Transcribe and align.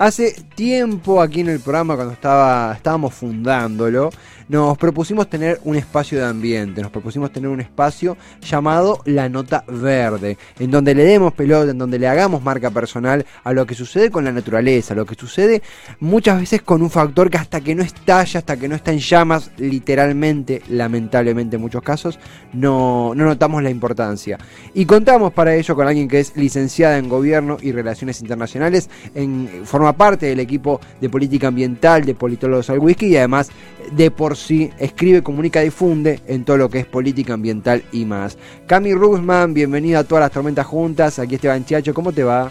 Hace 0.00 0.34
tiempo 0.54 1.20
aquí 1.20 1.40
en 1.40 1.50
el 1.50 1.60
programa, 1.60 1.94
cuando 1.94 2.14
estaba, 2.14 2.72
estábamos 2.72 3.12
fundándolo, 3.12 4.08
nos 4.48 4.78
propusimos 4.78 5.28
tener 5.28 5.60
un 5.62 5.76
espacio 5.76 6.18
de 6.18 6.24
ambiente, 6.24 6.80
nos 6.80 6.90
propusimos 6.90 7.30
tener 7.30 7.50
un 7.50 7.60
espacio 7.60 8.16
llamado 8.40 9.02
La 9.04 9.28
Nota 9.28 9.62
Verde, 9.68 10.38
en 10.58 10.70
donde 10.70 10.94
le 10.94 11.04
demos 11.04 11.34
pelota, 11.34 11.70
en 11.70 11.76
donde 11.76 11.98
le 11.98 12.08
hagamos 12.08 12.42
marca 12.42 12.70
personal 12.70 13.26
a 13.44 13.52
lo 13.52 13.66
que 13.66 13.74
sucede 13.74 14.10
con 14.10 14.24
la 14.24 14.32
naturaleza, 14.32 14.94
a 14.94 14.96
lo 14.96 15.04
que 15.04 15.14
sucede 15.16 15.62
muchas 16.00 16.40
veces 16.40 16.62
con 16.62 16.80
un 16.80 16.88
factor 16.88 17.28
que 17.28 17.36
hasta 17.36 17.60
que 17.60 17.74
no 17.74 17.82
estalla, 17.82 18.38
hasta 18.38 18.56
que 18.56 18.68
no 18.68 18.76
está 18.76 18.92
en 18.92 19.00
llamas, 19.00 19.50
literalmente, 19.58 20.62
lamentablemente 20.70 21.56
en 21.56 21.62
muchos 21.62 21.82
casos, 21.82 22.18
no, 22.54 23.12
no 23.14 23.26
notamos 23.26 23.62
la 23.62 23.68
importancia. 23.68 24.38
Y 24.72 24.86
contamos 24.86 25.34
para 25.34 25.54
ello 25.54 25.76
con 25.76 25.86
alguien 25.86 26.08
que 26.08 26.20
es 26.20 26.34
licenciada 26.36 26.96
en 26.96 27.08
Gobierno 27.08 27.58
y 27.60 27.72
Relaciones 27.72 28.22
Internacionales, 28.22 28.88
en 29.14 29.64
forma 29.64 29.89
parte 29.92 30.26
del 30.26 30.40
equipo 30.40 30.80
de 31.00 31.08
política 31.08 31.48
ambiental 31.48 32.04
de 32.04 32.14
Politólogos 32.14 32.70
al 32.70 32.78
Whisky 32.78 33.06
y 33.06 33.16
además 33.16 33.50
de 33.92 34.10
por 34.10 34.36
sí 34.36 34.70
escribe, 34.78 35.22
comunica, 35.22 35.60
difunde 35.60 36.20
en 36.26 36.44
todo 36.44 36.56
lo 36.56 36.68
que 36.68 36.80
es 36.80 36.86
política 36.86 37.34
ambiental 37.34 37.82
y 37.92 38.04
más. 38.04 38.38
Cami 38.66 38.94
Rusman, 38.94 39.54
bienvenida 39.54 40.00
a 40.00 40.04
todas 40.04 40.22
las 40.22 40.30
tormentas 40.30 40.66
juntas. 40.66 41.18
Aquí 41.18 41.36
Esteban 41.36 41.64
Chiacho, 41.64 41.94
¿cómo 41.94 42.12
te 42.12 42.22
va? 42.22 42.50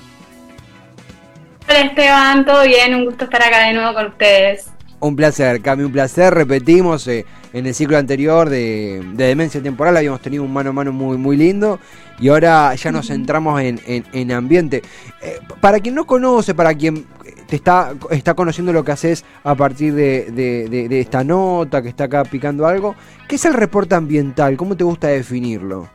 Hola 1.69 1.81
Esteban, 1.81 2.45
todo 2.45 2.63
bien, 2.63 2.95
un 2.95 3.05
gusto 3.05 3.25
estar 3.25 3.43
acá 3.43 3.67
de 3.67 3.73
nuevo 3.73 3.93
con 3.93 4.07
ustedes. 4.07 4.67
Un 5.01 5.15
placer, 5.15 5.61
Cami, 5.61 5.83
un 5.83 5.91
placer. 5.93 6.33
Repetimos, 6.33 7.07
eh, 7.07 7.25
en 7.53 7.65
el 7.65 7.73
ciclo 7.73 7.97
anterior 7.97 8.49
de, 8.49 9.01
Demencia 9.13 9.61
Temporal 9.61 9.95
habíamos 9.95 10.21
tenido 10.21 10.43
un 10.43 10.51
mano 10.51 10.71
a 10.71 10.73
mano 10.73 10.91
muy, 10.91 11.17
muy 11.17 11.37
lindo 11.37 11.79
y 12.19 12.27
ahora 12.27 12.75
ya 12.75 12.91
nos 12.91 13.07
centramos 13.07 13.61
en, 13.61 14.31
ambiente. 14.31 14.81
Eh, 15.21 15.39
para 15.61 15.79
quien 15.79 15.95
no 15.95 16.05
conoce, 16.05 16.53
para 16.53 16.73
quien 16.73 17.05
te 17.49 17.55
está, 17.55 17.93
está 18.11 18.33
conociendo 18.35 18.71
lo 18.71 18.83
que 18.83 18.91
haces 18.91 19.25
a 19.43 19.55
partir 19.55 19.93
de, 19.93 20.31
de 20.31 20.99
esta 20.99 21.23
nota, 21.23 21.81
que 21.81 21.89
está 21.89 22.05
acá 22.05 22.23
picando 22.23 22.67
algo, 22.67 22.95
¿qué 23.27 23.35
es 23.35 23.45
el 23.45 23.53
reporte 23.53 23.95
ambiental? 23.95 24.55
¿Cómo 24.55 24.77
te 24.77 24.83
gusta 24.83 25.07
definirlo? 25.07 25.89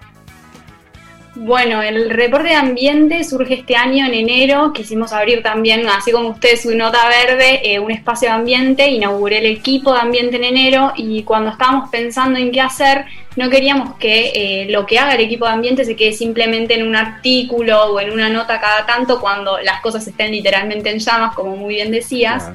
Bueno, 1.36 1.82
el 1.82 2.10
reporte 2.10 2.50
de 2.50 2.54
ambiente 2.54 3.24
surge 3.24 3.54
este 3.54 3.74
año 3.74 4.06
en 4.06 4.14
enero. 4.14 4.72
Quisimos 4.72 5.12
abrir 5.12 5.42
también, 5.42 5.84
así 5.88 6.12
como 6.12 6.28
usted, 6.28 6.56
su 6.56 6.76
nota 6.76 7.08
verde, 7.08 7.60
eh, 7.64 7.80
un 7.80 7.90
espacio 7.90 8.28
de 8.28 8.34
ambiente. 8.34 8.88
Inauguré 8.88 9.38
el 9.38 9.46
equipo 9.46 9.92
de 9.92 10.00
ambiente 10.00 10.36
en 10.36 10.44
enero 10.44 10.92
y 10.96 11.24
cuando 11.24 11.50
estábamos 11.50 11.90
pensando 11.90 12.38
en 12.38 12.52
qué 12.52 12.60
hacer, 12.60 13.04
no 13.34 13.50
queríamos 13.50 13.96
que 13.96 14.30
eh, 14.34 14.66
lo 14.70 14.86
que 14.86 15.00
haga 15.00 15.14
el 15.14 15.22
equipo 15.22 15.46
de 15.46 15.52
ambiente 15.52 15.84
se 15.84 15.96
quede 15.96 16.12
simplemente 16.12 16.74
en 16.74 16.86
un 16.86 16.94
artículo 16.94 17.86
o 17.86 18.00
en 18.00 18.12
una 18.12 18.28
nota 18.28 18.60
cada 18.60 18.86
tanto 18.86 19.20
cuando 19.20 19.58
las 19.58 19.80
cosas 19.80 20.06
estén 20.06 20.30
literalmente 20.30 20.90
en 20.90 21.00
llamas, 21.00 21.34
como 21.34 21.56
muy 21.56 21.74
bien 21.74 21.90
decías. 21.90 22.48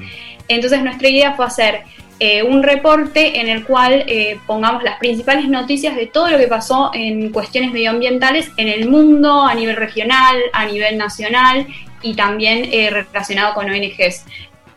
Entonces 0.50 0.82
nuestra 0.82 1.08
idea 1.08 1.34
fue 1.34 1.46
hacer 1.46 1.82
eh, 2.18 2.42
un 2.42 2.62
reporte 2.62 3.40
en 3.40 3.48
el 3.48 3.64
cual 3.64 4.04
eh, 4.06 4.38
pongamos 4.46 4.82
las 4.82 4.98
principales 4.98 5.48
noticias 5.48 5.94
de 5.94 6.06
todo 6.06 6.28
lo 6.28 6.38
que 6.38 6.48
pasó 6.48 6.90
en 6.92 7.30
cuestiones 7.30 7.72
medioambientales 7.72 8.50
en 8.56 8.68
el 8.68 8.88
mundo, 8.88 9.42
a 9.46 9.54
nivel 9.54 9.76
regional, 9.76 10.36
a 10.52 10.66
nivel 10.66 10.98
nacional 10.98 11.66
y 12.02 12.14
también 12.14 12.68
eh, 12.72 12.90
relacionado 12.90 13.54
con 13.54 13.70
ONGs. 13.70 14.24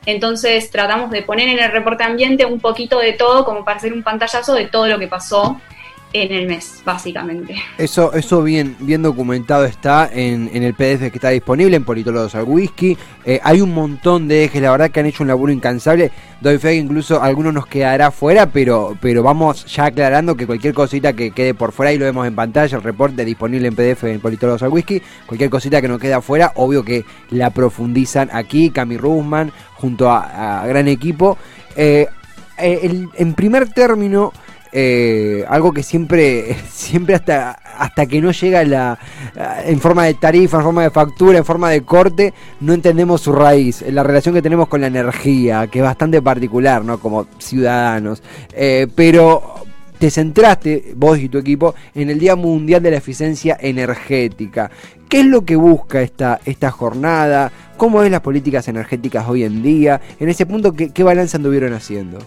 Entonces 0.05 0.69
tratamos 0.69 1.09
de 1.09 1.23
poner 1.23 1.49
en 1.49 1.57
el 1.57 1.71
reporte 1.71 2.03
ambiente 2.03 2.45
un 2.45 2.59
poquito 2.59 2.99
de 2.99 3.13
todo 3.13 3.45
como 3.45 3.65
para 3.65 3.77
hacer 3.77 3.93
un 3.93 4.03
pantallazo 4.03 4.53
de 4.53 4.67
todo 4.67 4.87
lo 4.87 4.99
que 4.99 5.07
pasó 5.07 5.59
en 6.13 6.31
el 6.31 6.47
mes, 6.47 6.81
básicamente. 6.85 7.55
Eso, 7.77 8.13
eso 8.13 8.43
bien, 8.43 8.75
bien 8.79 9.01
documentado 9.01 9.65
está 9.65 10.09
en, 10.13 10.49
el 10.53 10.73
PDF 10.75 11.09
que 11.09 11.15
está 11.15 11.29
disponible 11.29 11.75
en 11.75 11.83
Politólogos 11.83 12.35
al 12.35 12.43
Whisky. 12.43 12.95
Eh, 13.25 13.39
hay 13.43 13.61
un 13.61 13.73
montón 13.73 14.27
de 14.27 14.45
ejes, 14.45 14.61
la 14.61 14.71
verdad 14.71 14.91
que 14.91 14.99
han 14.99 15.07
hecho 15.07 15.23
un 15.23 15.27
laburo 15.27 15.51
incansable. 15.51 16.11
Doy 16.39 16.59
fe 16.59 16.69
que 16.69 16.75
incluso 16.75 17.21
alguno 17.21 17.51
nos 17.51 17.65
quedará 17.65 18.11
fuera, 18.11 18.45
pero, 18.45 18.95
pero 19.01 19.23
vamos 19.23 19.65
ya 19.65 19.85
aclarando 19.85 20.35
que 20.35 20.45
cualquier 20.45 20.73
cosita 20.73 21.13
que 21.13 21.31
quede 21.31 21.55
por 21.55 21.71
fuera, 21.71 21.91
y 21.91 21.97
lo 21.97 22.05
vemos 22.05 22.27
en 22.27 22.35
pantalla, 22.35 22.77
el 22.77 22.83
reporte 22.83 23.25
disponible 23.25 23.67
en 23.67 23.75
PDF 23.75 24.03
en 24.03 24.19
Politólogos 24.19 24.61
al 24.61 24.69
Whisky. 24.69 25.01
Cualquier 25.25 25.49
cosita 25.49 25.81
que 25.81 25.87
nos 25.87 25.99
quede 25.99 26.13
afuera, 26.13 26.51
obvio 26.55 26.85
que 26.85 27.05
la 27.31 27.49
profundizan 27.49 28.29
aquí, 28.31 28.69
Cami 28.69 28.97
Rusman, 28.97 29.51
junto 29.73 30.11
a, 30.11 30.63
gran 30.67 30.87
equipo. 30.87 31.37
Eh, 31.75 32.07
eh, 32.59 33.07
en 33.15 33.33
primer 33.33 33.69
término, 33.69 34.31
eh, 34.75 35.45
algo 35.47 35.71
que 35.71 35.83
siempre, 35.83 36.55
siempre 36.71 37.13
hasta, 37.13 37.51
hasta 37.51 38.05
que 38.07 38.19
no 38.19 38.31
llega 38.31 38.63
la, 38.63 38.97
en 39.65 39.79
forma 39.79 40.05
de 40.05 40.15
tarifa, 40.15 40.57
en 40.57 40.63
forma 40.63 40.83
de 40.83 40.89
factura, 40.89 41.37
en 41.37 41.45
forma 41.45 41.69
de 41.69 41.81
corte, 41.81 42.33
no 42.59 42.73
entendemos 42.73 43.21
su 43.21 43.31
raíz, 43.31 43.83
la 43.87 44.03
relación 44.03 44.33
que 44.33 44.41
tenemos 44.41 44.67
con 44.67 44.81
la 44.81 44.87
energía, 44.87 45.67
que 45.67 45.79
es 45.79 45.85
bastante 45.85 46.21
particular, 46.21 46.83
¿no? 46.83 46.99
Como 46.99 47.27
ciudadanos. 47.37 48.23
Eh, 48.51 48.87
pero 48.95 49.63
te 49.99 50.09
centraste, 50.09 50.93
vos 50.95 51.19
y 51.19 51.29
tu 51.29 51.37
equipo, 51.37 51.75
en 51.93 52.09
el 52.09 52.19
Día 52.19 52.35
Mundial 52.35 52.81
de 52.81 52.91
la 52.91 52.97
Eficiencia 52.97 53.55
Energética. 53.59 54.71
¿Qué 55.07 55.19
es 55.19 55.25
lo 55.27 55.45
que 55.45 55.55
busca 55.55 56.01
esta, 56.01 56.41
esta 56.45 56.71
jornada? 56.71 57.51
¿Cómo 57.77 58.01
es 58.01 58.09
las 58.09 58.21
políticas 58.21 58.67
energéticas 58.67 59.27
hoy 59.29 59.43
en 59.43 59.61
día? 59.61 60.01
En 60.19 60.29
ese 60.29 60.47
punto, 60.47 60.73
¿qué, 60.73 60.89
qué 60.89 61.03
balance 61.03 61.37
anduvieron 61.37 61.73
haciendo? 61.73 62.17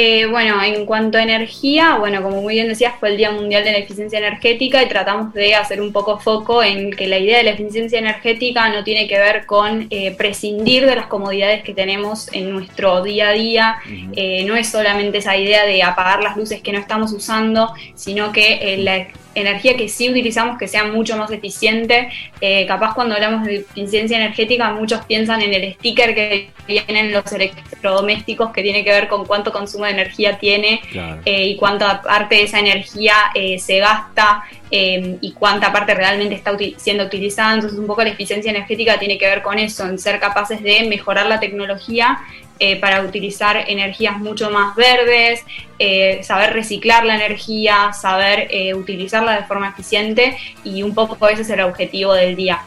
Eh, 0.00 0.26
bueno, 0.26 0.62
en 0.62 0.86
cuanto 0.86 1.18
a 1.18 1.24
energía, 1.24 1.96
bueno, 1.96 2.22
como 2.22 2.40
muy 2.40 2.54
bien 2.54 2.68
decías, 2.68 2.94
fue 3.00 3.08
el 3.08 3.16
Día 3.16 3.32
Mundial 3.32 3.64
de 3.64 3.72
la 3.72 3.78
Eficiencia 3.78 4.20
Energética 4.20 4.80
y 4.80 4.88
tratamos 4.88 5.34
de 5.34 5.56
hacer 5.56 5.82
un 5.82 5.92
poco 5.92 6.20
foco 6.20 6.62
en 6.62 6.92
que 6.92 7.08
la 7.08 7.18
idea 7.18 7.38
de 7.38 7.42
la 7.42 7.50
eficiencia 7.50 7.98
energética 7.98 8.68
no 8.68 8.84
tiene 8.84 9.08
que 9.08 9.18
ver 9.18 9.44
con 9.44 9.88
eh, 9.90 10.14
prescindir 10.16 10.86
de 10.86 10.94
las 10.94 11.08
comodidades 11.08 11.64
que 11.64 11.74
tenemos 11.74 12.32
en 12.32 12.52
nuestro 12.52 13.02
día 13.02 13.30
a 13.30 13.32
día, 13.32 13.78
eh, 14.14 14.44
no 14.44 14.54
es 14.54 14.68
solamente 14.68 15.18
esa 15.18 15.36
idea 15.36 15.66
de 15.66 15.82
apagar 15.82 16.22
las 16.22 16.36
luces 16.36 16.62
que 16.62 16.70
no 16.70 16.78
estamos 16.78 17.12
usando, 17.12 17.74
sino 17.96 18.30
que 18.30 18.76
la 18.78 19.08
energía 19.40 19.76
que 19.76 19.88
sí 19.88 20.10
utilizamos 20.10 20.58
que 20.58 20.68
sea 20.68 20.84
mucho 20.84 21.16
más 21.16 21.30
eficiente. 21.30 22.10
Eh, 22.40 22.66
capaz 22.66 22.94
cuando 22.94 23.14
hablamos 23.14 23.44
de 23.44 23.56
eficiencia 23.56 24.16
energética 24.16 24.72
muchos 24.72 25.04
piensan 25.04 25.42
en 25.42 25.54
el 25.54 25.74
sticker 25.74 26.14
que 26.14 26.50
vienen 26.66 27.12
los 27.12 27.30
electrodomésticos 27.32 28.52
que 28.52 28.62
tiene 28.62 28.84
que 28.84 28.90
ver 28.90 29.08
con 29.08 29.24
cuánto 29.24 29.52
consumo 29.52 29.84
de 29.84 29.92
energía 29.92 30.38
tiene 30.38 30.80
eh, 31.24 31.46
y 31.46 31.56
cuánta 31.56 32.02
parte 32.02 32.36
de 32.36 32.42
esa 32.42 32.58
energía 32.58 33.14
eh, 33.34 33.58
se 33.58 33.78
gasta 33.78 34.44
y 34.70 35.32
cuánta 35.32 35.72
parte 35.72 35.94
realmente 35.94 36.34
está 36.34 36.54
siendo 36.76 37.04
utilizada. 37.04 37.54
Entonces 37.54 37.78
un 37.78 37.86
poco 37.86 38.02
la 38.02 38.10
eficiencia 38.10 38.50
energética 38.50 38.98
tiene 38.98 39.16
que 39.16 39.26
ver 39.26 39.40
con 39.40 39.58
eso, 39.58 39.86
en 39.86 39.98
ser 39.98 40.20
capaces 40.20 40.62
de 40.62 40.82
mejorar 40.82 41.24
la 41.24 41.40
tecnología 41.40 42.18
eh, 42.60 42.76
para 42.80 43.02
utilizar 43.02 43.64
energías 43.68 44.18
mucho 44.18 44.50
más 44.50 44.74
verdes, 44.74 45.44
eh, 45.78 46.20
saber 46.22 46.52
reciclar 46.52 47.04
la 47.04 47.14
energía, 47.14 47.92
saber 47.92 48.48
eh, 48.50 48.74
utilizarla 48.74 49.40
de 49.40 49.46
forma 49.46 49.68
eficiente 49.68 50.36
y 50.64 50.82
un 50.82 50.94
poco 50.94 51.28
ese 51.28 51.42
es 51.42 51.50
el 51.50 51.60
objetivo 51.60 52.14
del 52.14 52.34
día. 52.34 52.62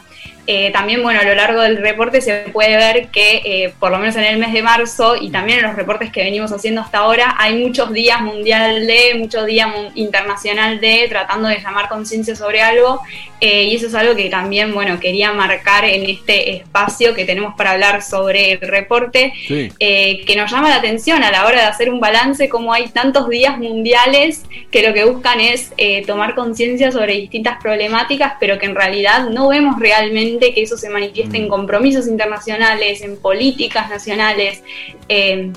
Eh, 0.46 0.72
también, 0.72 1.02
bueno, 1.02 1.20
a 1.20 1.24
lo 1.24 1.36
largo 1.36 1.60
del 1.60 1.76
reporte 1.76 2.20
se 2.20 2.46
puede 2.52 2.76
ver 2.76 3.08
que, 3.08 3.42
eh, 3.44 3.72
por 3.78 3.92
lo 3.92 3.98
menos 3.98 4.16
en 4.16 4.24
el 4.24 4.38
mes 4.38 4.52
de 4.52 4.60
marzo 4.60 5.14
y 5.14 5.30
también 5.30 5.60
en 5.60 5.66
los 5.66 5.76
reportes 5.76 6.10
que 6.10 6.24
venimos 6.24 6.50
haciendo 6.50 6.80
hasta 6.80 6.98
ahora, 6.98 7.36
hay 7.38 7.62
muchos 7.62 7.92
días 7.92 8.20
mundial 8.20 8.86
de, 8.88 9.14
muchos 9.18 9.46
días 9.46 9.68
internacional 9.94 10.80
de, 10.80 11.06
tratando 11.08 11.48
de 11.48 11.60
llamar 11.60 11.88
conciencia 11.88 12.34
sobre 12.34 12.60
algo. 12.60 13.00
Eh, 13.40 13.64
y 13.64 13.74
eso 13.74 13.88
es 13.88 13.94
algo 13.94 14.14
que 14.14 14.30
también, 14.30 14.72
bueno, 14.72 15.00
quería 15.00 15.32
marcar 15.32 15.84
en 15.84 16.08
este 16.08 16.56
espacio 16.56 17.12
que 17.12 17.24
tenemos 17.24 17.54
para 17.56 17.72
hablar 17.72 18.00
sobre 18.00 18.52
el 18.52 18.60
reporte, 18.60 19.32
que 19.48 20.34
nos 20.36 20.48
llama 20.48 20.68
la 20.68 20.76
atención 20.76 21.24
a 21.24 21.32
la 21.32 21.44
hora 21.46 21.62
de 21.62 21.66
hacer 21.66 21.90
un 21.90 21.98
balance, 21.98 22.48
como 22.48 22.72
hay 22.72 22.88
tantos 22.90 23.28
días 23.28 23.58
mundiales 23.58 24.44
que 24.70 24.86
lo 24.86 24.94
que 24.94 25.04
buscan 25.04 25.40
es 25.40 25.72
tomar 26.06 26.36
conciencia 26.36 26.92
sobre 26.92 27.14
distintas 27.14 27.60
problemáticas, 27.60 28.34
pero 28.38 28.60
que 28.60 28.66
en 28.66 28.76
realidad 28.76 29.28
no 29.28 29.48
vemos 29.48 29.76
realmente 29.80 30.31
que 30.38 30.62
eso 30.62 30.76
se 30.76 30.88
manifieste 30.88 31.36
en 31.36 31.46
mm. 31.46 31.48
compromisos 31.48 32.06
internacionales, 32.06 33.02
en 33.02 33.16
políticas 33.16 33.88
nacionales. 33.90 34.62
Eh, 35.08 35.52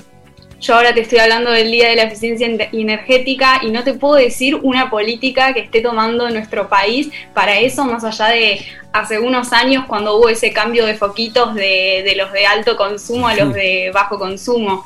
yo 0.60 0.74
ahora 0.74 0.94
te 0.94 1.02
estoy 1.02 1.18
hablando 1.18 1.50
del 1.50 1.70
Día 1.70 1.90
de 1.90 1.96
la 1.96 2.04
Eficiencia 2.04 2.46
Energética 2.72 3.60
y 3.62 3.70
no 3.70 3.84
te 3.84 3.92
puedo 3.92 4.14
decir 4.14 4.54
una 4.54 4.88
política 4.88 5.52
que 5.52 5.60
esté 5.60 5.80
tomando 5.80 6.30
nuestro 6.30 6.68
país 6.68 7.10
para 7.34 7.58
eso, 7.58 7.84
más 7.84 8.04
allá 8.04 8.28
de 8.28 8.66
hace 8.92 9.18
unos 9.18 9.52
años 9.52 9.84
cuando 9.86 10.16
hubo 10.16 10.30
ese 10.30 10.52
cambio 10.52 10.86
de 10.86 10.94
foquitos 10.94 11.54
de, 11.54 12.14
los 12.16 12.32
de 12.32 12.46
alto 12.46 12.76
consumo 12.76 13.28
a 13.28 13.34
los 13.34 13.52
de 13.52 13.90
bajo 13.92 14.18
consumo. 14.18 14.84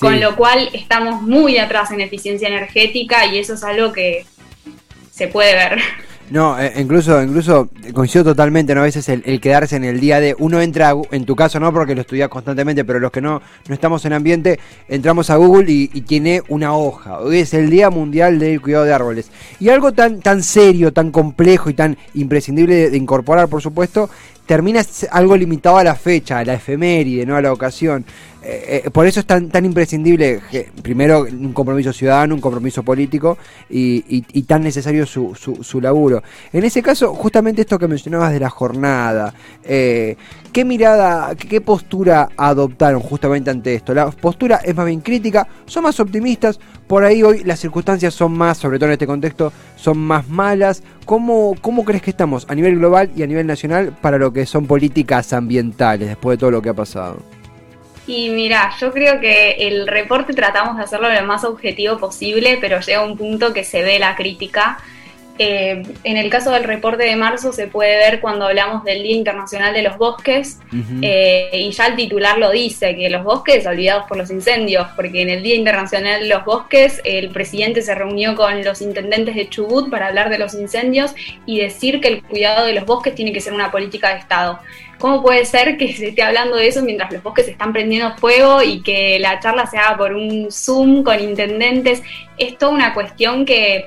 Con 0.00 0.20
lo 0.20 0.36
cual 0.36 0.70
estamos 0.72 1.20
muy 1.22 1.58
atrás 1.58 1.90
en 1.90 2.00
eficiencia 2.00 2.48
energética 2.48 3.26
y 3.26 3.38
eso 3.38 3.54
es 3.54 3.64
algo 3.64 3.92
que 3.92 4.24
se 5.10 5.28
puede 5.28 5.54
ver. 5.54 5.78
No, 6.30 6.60
eh, 6.60 6.74
incluso, 6.76 7.22
incluso 7.22 7.70
coincido 7.94 8.22
totalmente, 8.22 8.74
¿no? 8.74 8.82
A 8.82 8.84
veces 8.84 9.08
el, 9.08 9.40
quedarse 9.40 9.76
en 9.76 9.84
el 9.84 9.98
día 9.98 10.20
de, 10.20 10.36
uno 10.38 10.60
entra, 10.60 10.94
en 11.10 11.24
tu 11.24 11.34
caso 11.34 11.58
no, 11.58 11.72
porque 11.72 11.94
lo 11.94 12.02
estudias 12.02 12.28
constantemente, 12.28 12.84
pero 12.84 13.00
los 13.00 13.10
que 13.10 13.22
no, 13.22 13.40
no 13.66 13.74
estamos 13.74 14.04
en 14.04 14.12
ambiente, 14.12 14.60
entramos 14.88 15.30
a 15.30 15.36
Google 15.36 15.70
y, 15.70 15.88
tiene 16.08 16.42
una 16.48 16.74
hoja. 16.74 17.18
Hoy 17.20 17.38
es 17.38 17.52
el 17.54 17.70
Día 17.70 17.90
Mundial 17.90 18.38
del 18.38 18.60
Cuidado 18.60 18.84
de 18.84 18.92
Árboles. 18.92 19.30
Y 19.58 19.68
algo 19.68 19.92
tan, 19.92 20.20
tan 20.20 20.42
serio, 20.42 20.92
tan 20.92 21.10
complejo 21.10 21.70
y 21.70 21.74
tan 21.74 21.96
imprescindible 22.14 22.90
de 22.90 22.96
incorporar, 22.96 23.48
por 23.48 23.60
supuesto, 23.60 24.08
termina 24.48 24.80
algo 25.10 25.36
limitado 25.36 25.76
a 25.76 25.84
la 25.84 25.94
fecha, 25.94 26.38
a 26.38 26.44
la 26.44 26.54
efeméride, 26.54 27.26
no 27.26 27.36
a 27.36 27.42
la 27.42 27.52
ocasión. 27.52 28.02
Eh, 28.42 28.82
eh, 28.86 28.90
por 28.90 29.06
eso 29.06 29.20
es 29.20 29.26
tan, 29.26 29.50
tan 29.50 29.66
imprescindible, 29.66 30.40
primero, 30.82 31.26
un 31.30 31.52
compromiso 31.52 31.92
ciudadano, 31.92 32.34
un 32.34 32.40
compromiso 32.40 32.82
político 32.82 33.36
y, 33.68 34.22
tan 34.44 34.62
necesario 34.62 35.04
su, 35.04 35.34
su, 35.34 35.80
laburo. 35.82 36.22
En 36.50 36.64
ese 36.64 36.80
caso, 36.80 37.12
justamente 37.14 37.60
esto 37.60 37.78
que 37.78 37.86
mencionabas 37.86 38.32
de 38.32 38.40
la 38.40 38.48
jornada, 38.48 39.34
eh, 39.64 40.16
¿qué 40.50 40.64
mirada, 40.64 41.34
qué 41.34 41.60
postura 41.60 42.30
adoptaron 42.34 43.02
justamente 43.02 43.50
ante 43.50 43.74
esto? 43.74 43.92
La 43.92 44.10
postura 44.10 44.62
es 44.64 44.74
más 44.74 44.86
bien 44.86 45.02
crítica, 45.02 45.46
son 45.66 45.82
más 45.82 46.00
optimistas, 46.00 46.58
por 46.88 47.04
ahí 47.04 47.22
hoy 47.22 47.44
las 47.44 47.60
circunstancias 47.60 48.14
son 48.14 48.32
más, 48.32 48.58
sobre 48.58 48.78
todo 48.78 48.88
en 48.88 48.94
este 48.94 49.06
contexto, 49.06 49.52
son 49.76 49.98
más 49.98 50.26
malas. 50.28 50.82
¿Cómo, 51.04 51.54
¿Cómo 51.60 51.84
crees 51.84 52.02
que 52.02 52.10
estamos 52.10 52.46
a 52.48 52.54
nivel 52.54 52.78
global 52.78 53.10
y 53.14 53.22
a 53.22 53.26
nivel 53.26 53.46
nacional 53.46 53.94
para 54.00 54.18
lo 54.18 54.32
que 54.32 54.46
son 54.46 54.66
políticas 54.66 55.32
ambientales 55.32 56.08
después 56.08 56.38
de 56.38 56.40
todo 56.40 56.50
lo 56.50 56.62
que 56.62 56.70
ha 56.70 56.74
pasado? 56.74 57.22
Y 58.06 58.30
mira, 58.30 58.72
yo 58.80 58.90
creo 58.90 59.20
que 59.20 59.68
el 59.68 59.86
reporte 59.86 60.32
tratamos 60.32 60.78
de 60.78 60.82
hacerlo 60.82 61.12
lo 61.12 61.22
más 61.24 61.44
objetivo 61.44 61.98
posible, 61.98 62.56
pero 62.58 62.80
llega 62.80 63.04
un 63.04 63.18
punto 63.18 63.52
que 63.52 63.64
se 63.64 63.82
ve 63.82 63.98
la 63.98 64.16
crítica. 64.16 64.78
Eh, 65.40 65.82
en 66.02 66.16
el 66.16 66.30
caso 66.30 66.50
del 66.50 66.64
reporte 66.64 67.04
de 67.04 67.14
marzo 67.14 67.52
se 67.52 67.68
puede 67.68 67.96
ver 67.96 68.20
cuando 68.20 68.46
hablamos 68.46 68.82
del 68.82 69.04
Día 69.04 69.14
Internacional 69.14 69.72
de 69.72 69.82
los 69.82 69.96
Bosques 69.96 70.58
eh, 71.00 71.50
y 71.52 71.70
ya 71.70 71.86
el 71.86 71.94
titular 71.94 72.38
lo 72.38 72.50
dice, 72.50 72.96
que 72.96 73.08
los 73.08 73.22
bosques 73.22 73.64
olvidados 73.64 74.06
por 74.08 74.16
los 74.16 74.32
incendios, 74.32 74.88
porque 74.96 75.22
en 75.22 75.30
el 75.30 75.44
Día 75.44 75.54
Internacional 75.54 76.22
de 76.22 76.28
los 76.28 76.44
Bosques 76.44 77.00
el 77.04 77.30
presidente 77.30 77.82
se 77.82 77.94
reunió 77.94 78.34
con 78.34 78.64
los 78.64 78.82
intendentes 78.82 79.36
de 79.36 79.48
Chubut 79.48 79.90
para 79.90 80.08
hablar 80.08 80.28
de 80.28 80.38
los 80.38 80.54
incendios 80.54 81.14
y 81.46 81.60
decir 81.60 82.00
que 82.00 82.08
el 82.08 82.22
cuidado 82.24 82.66
de 82.66 82.72
los 82.72 82.84
bosques 82.84 83.14
tiene 83.14 83.32
que 83.32 83.40
ser 83.40 83.52
una 83.52 83.70
política 83.70 84.12
de 84.12 84.18
Estado. 84.18 84.58
¿Cómo 84.98 85.22
puede 85.22 85.44
ser 85.44 85.76
que 85.76 85.92
se 85.92 86.08
esté 86.08 86.22
hablando 86.22 86.56
de 86.56 86.66
eso 86.66 86.82
mientras 86.82 87.12
los 87.12 87.22
bosques 87.22 87.46
están 87.46 87.72
prendiendo 87.72 88.16
fuego 88.16 88.62
y 88.62 88.82
que 88.82 89.20
la 89.20 89.38
charla 89.38 89.66
se 89.66 89.78
haga 89.78 89.96
por 89.96 90.12
un 90.12 90.48
Zoom 90.50 91.04
con 91.04 91.20
intendentes? 91.20 92.02
Es 92.36 92.58
toda 92.58 92.72
una 92.72 92.92
cuestión 92.92 93.44
que 93.44 93.86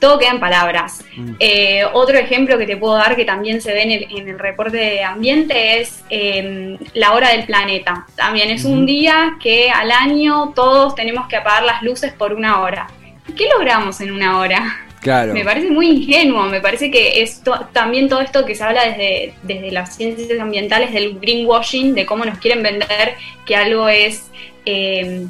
todo 0.00 0.18
queda 0.18 0.30
en 0.30 0.40
palabras. 0.40 1.04
Mm. 1.16 1.34
Eh, 1.38 1.84
otro 1.92 2.18
ejemplo 2.18 2.58
que 2.58 2.66
te 2.66 2.76
puedo 2.76 2.94
dar 2.94 3.14
que 3.14 3.24
también 3.24 3.60
se 3.60 3.72
ve 3.72 3.82
en 3.82 4.28
el, 4.28 4.38
reporte 4.38 4.78
de 4.78 5.04
ambiente 5.04 5.80
es 5.80 6.02
em, 6.08 6.78
la 6.94 7.12
hora 7.12 7.30
del 7.30 7.44
planeta. 7.44 8.06
También 8.16 8.50
es 8.50 8.64
un 8.64 8.86
día 8.86 9.36
que 9.40 9.70
al 9.70 9.92
año 9.92 10.52
todos 10.54 10.94
tenemos 10.94 11.28
que 11.28 11.36
apagar 11.36 11.62
las 11.62 11.82
luces 11.82 12.12
por 12.12 12.32
una 12.32 12.60
hora. 12.60 12.88
¿Qué 13.36 13.46
logramos 13.56 14.00
en 14.00 14.10
una 14.10 14.38
hora? 14.38 14.86
Me 15.02 15.44
parece 15.44 15.70
muy 15.70 15.88
ingenuo, 15.88 16.44
me 16.44 16.60
parece 16.60 16.90
que 16.90 17.22
esto, 17.22 17.68
también 17.72 18.08
todo 18.08 18.20
esto 18.20 18.44
que 18.44 18.54
se 18.54 18.62
habla 18.62 18.84
desde, 18.84 19.32
desde 19.42 19.70
las 19.70 19.96
ciencias 19.96 20.38
ambientales 20.38 20.92
del 20.92 21.18
greenwashing, 21.18 21.94
de 21.94 22.04
cómo 22.04 22.26
nos 22.26 22.38
quieren 22.38 22.62
vender 22.62 23.14
que 23.46 23.56
algo 23.56 23.88
es 23.88 24.30
eh, 24.66 25.26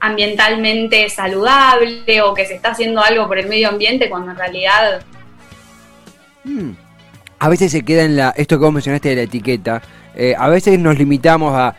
ambientalmente 0.00 1.08
saludable 1.10 2.22
o 2.22 2.34
que 2.34 2.46
se 2.46 2.54
está 2.54 2.70
haciendo 2.70 3.02
algo 3.02 3.28
por 3.28 3.38
el 3.38 3.48
medio 3.48 3.68
ambiente 3.68 4.08
cuando 4.08 4.32
en 4.32 4.38
realidad... 4.38 5.02
Hmm. 6.44 6.72
A 7.38 7.48
veces 7.48 7.72
se 7.72 7.82
queda 7.82 8.04
en 8.04 8.16
la, 8.16 8.30
esto 8.36 8.58
que 8.58 8.64
vos 8.64 8.72
mencionaste 8.72 9.10
de 9.10 9.16
la 9.16 9.22
etiqueta, 9.22 9.80
eh, 10.14 10.34
a 10.36 10.48
veces 10.48 10.78
nos 10.78 10.98
limitamos 10.98 11.54
a, 11.54 11.74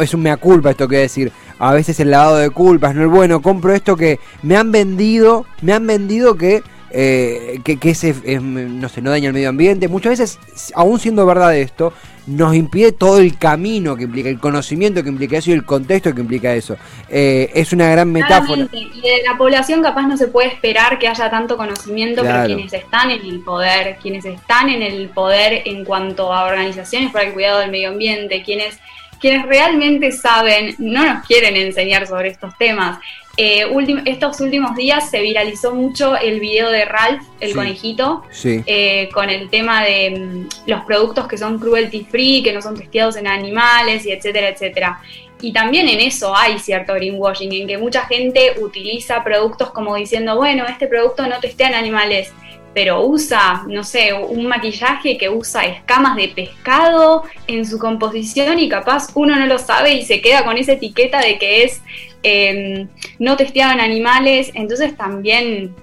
es 0.00 0.14
un 0.14 0.22
mea 0.22 0.36
culpa 0.36 0.70
esto 0.70 0.86
que 0.86 0.98
decir, 0.98 1.32
a 1.58 1.72
veces 1.72 1.98
el 2.00 2.10
lavado 2.10 2.36
de 2.36 2.50
culpas, 2.50 2.94
no 2.94 3.02
es 3.04 3.10
bueno, 3.10 3.42
compro 3.42 3.72
esto 3.72 3.96
que 3.96 4.20
me 4.42 4.56
han 4.56 4.70
vendido, 4.70 5.46
me 5.62 5.72
han 5.72 5.86
vendido 5.86 6.36
que 6.36 6.62
eh, 6.96 7.60
que, 7.64 7.78
ese 7.90 8.14
no 8.40 8.88
sé, 8.88 9.02
no 9.02 9.10
daña 9.10 9.26
el 9.26 9.34
medio 9.34 9.48
ambiente. 9.48 9.88
Muchas 9.88 10.10
veces, 10.18 10.38
aún 10.74 11.00
siendo 11.00 11.26
verdad 11.26 11.56
esto, 11.56 11.92
nos 12.28 12.54
impide 12.54 12.92
todo 12.92 13.18
el 13.18 13.36
camino 13.36 13.96
que 13.96 14.04
implica, 14.04 14.28
el 14.28 14.38
conocimiento 14.38 15.02
que 15.02 15.08
implica 15.08 15.36
eso 15.36 15.50
y 15.50 15.54
el 15.54 15.64
contexto 15.64 16.14
que 16.14 16.20
implica 16.20 16.54
eso. 16.54 16.76
Eh, 17.08 17.50
es 17.52 17.72
una 17.72 17.90
gran 17.90 18.12
metáfora. 18.12 18.68
Y 18.72 19.00
de 19.00 19.22
la 19.26 19.36
población 19.36 19.82
capaz 19.82 20.06
no 20.06 20.16
se 20.16 20.28
puede 20.28 20.48
esperar 20.48 21.00
que 21.00 21.08
haya 21.08 21.28
tanto 21.30 21.56
conocimiento, 21.56 22.22
pero 22.22 22.46
quienes 22.46 22.72
están 22.72 23.10
en 23.10 23.26
el 23.26 23.40
poder, 23.40 23.98
quienes 24.00 24.24
están 24.24 24.68
en 24.68 24.82
el 24.82 25.08
poder 25.08 25.62
en 25.64 25.84
cuanto 25.84 26.32
a 26.32 26.44
organizaciones 26.44 27.10
para 27.10 27.26
el 27.26 27.34
cuidado 27.34 27.58
del 27.58 27.72
medio 27.72 27.88
ambiente, 27.88 28.42
quienes 28.44 28.78
quienes 29.20 29.46
realmente 29.46 30.12
saben 30.12 30.74
no 30.76 31.02
nos 31.02 31.26
quieren 31.26 31.56
enseñar 31.56 32.06
sobre 32.06 32.28
estos 32.28 32.56
temas. 32.58 32.98
Eh, 33.36 33.66
estos 34.04 34.40
últimos 34.40 34.76
días 34.76 35.10
se 35.10 35.20
viralizó 35.20 35.74
mucho 35.74 36.16
el 36.16 36.38
video 36.38 36.70
de 36.70 36.84
Ralph, 36.84 37.22
el 37.40 37.54
conejito, 37.54 38.22
eh, 38.44 39.08
con 39.12 39.28
el 39.28 39.50
tema 39.50 39.82
de 39.82 40.10
mm, 40.10 40.68
los 40.70 40.84
productos 40.84 41.26
que 41.26 41.36
son 41.36 41.58
cruelty 41.58 42.04
free, 42.04 42.42
que 42.42 42.52
no 42.52 42.62
son 42.62 42.76
testeados 42.76 43.16
en 43.16 43.26
animales, 43.26 44.06
y 44.06 44.12
etcétera, 44.12 44.48
etcétera. 44.48 45.00
Y 45.40 45.52
también 45.52 45.88
en 45.88 46.00
eso 46.00 46.34
hay 46.34 46.58
cierto 46.58 46.94
greenwashing, 46.94 47.52
en 47.52 47.66
que 47.66 47.76
mucha 47.76 48.06
gente 48.06 48.54
utiliza 48.60 49.24
productos 49.24 49.72
como 49.72 49.96
diciendo, 49.96 50.36
bueno, 50.36 50.64
este 50.66 50.86
producto 50.86 51.26
no 51.26 51.40
testea 51.40 51.68
en 51.68 51.74
animales 51.74 52.32
pero 52.74 53.06
usa, 53.06 53.64
no 53.68 53.84
sé, 53.84 54.12
un 54.12 54.46
maquillaje 54.46 55.16
que 55.16 55.28
usa 55.28 55.64
escamas 55.64 56.16
de 56.16 56.28
pescado 56.28 57.22
en 57.46 57.64
su 57.64 57.78
composición 57.78 58.58
y 58.58 58.68
capaz 58.68 59.08
uno 59.14 59.36
no 59.36 59.46
lo 59.46 59.58
sabe 59.58 59.94
y 59.94 60.04
se 60.04 60.20
queda 60.20 60.44
con 60.44 60.58
esa 60.58 60.72
etiqueta 60.72 61.20
de 61.20 61.38
que 61.38 61.62
es 61.62 61.82
em, 62.24 62.88
no 63.18 63.36
testeado 63.36 63.72
en 63.72 63.80
animales, 63.80 64.50
entonces 64.54 64.96
también... 64.96 65.74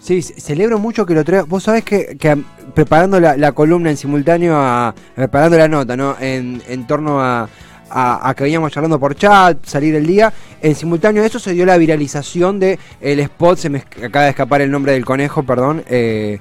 Sí, 0.00 0.20
celebro 0.20 0.80
mucho 0.80 1.06
que 1.06 1.14
lo 1.14 1.22
traiga. 1.22 1.44
Vos 1.44 1.62
sabés 1.62 1.84
que, 1.84 2.16
preparando 2.74 3.20
la, 3.20 3.52
columna 3.52 3.90
en 3.90 3.96
simultáneo, 3.96 4.56
a, 4.56 4.92
preparando 5.14 5.56
la 5.56 5.68
nota, 5.68 5.96
¿no? 5.96 6.16
En, 6.20 6.60
en 6.66 6.86
torno 6.88 7.20
a, 7.20 7.48
a, 7.92 8.34
que 8.36 8.44
veníamos 8.44 8.72
charlando 8.72 8.98
por 8.98 9.14
chat, 9.14 9.64
salir 9.64 9.94
el 9.94 10.06
día. 10.06 10.32
En 10.60 10.74
simultáneo 10.74 11.22
a 11.22 11.26
eso 11.26 11.38
se 11.38 11.52
dio 11.52 11.66
la 11.66 11.76
viralización 11.76 12.58
de 12.58 12.78
el 13.00 13.20
spot, 13.20 13.58
se 13.58 13.70
me 13.70 13.78
acaba 13.78 14.24
de 14.24 14.30
escapar 14.30 14.60
el 14.62 14.70
nombre 14.70 14.92
del 14.92 15.04
conejo, 15.04 15.42
perdón. 15.42 15.84
Eh, 15.88 16.38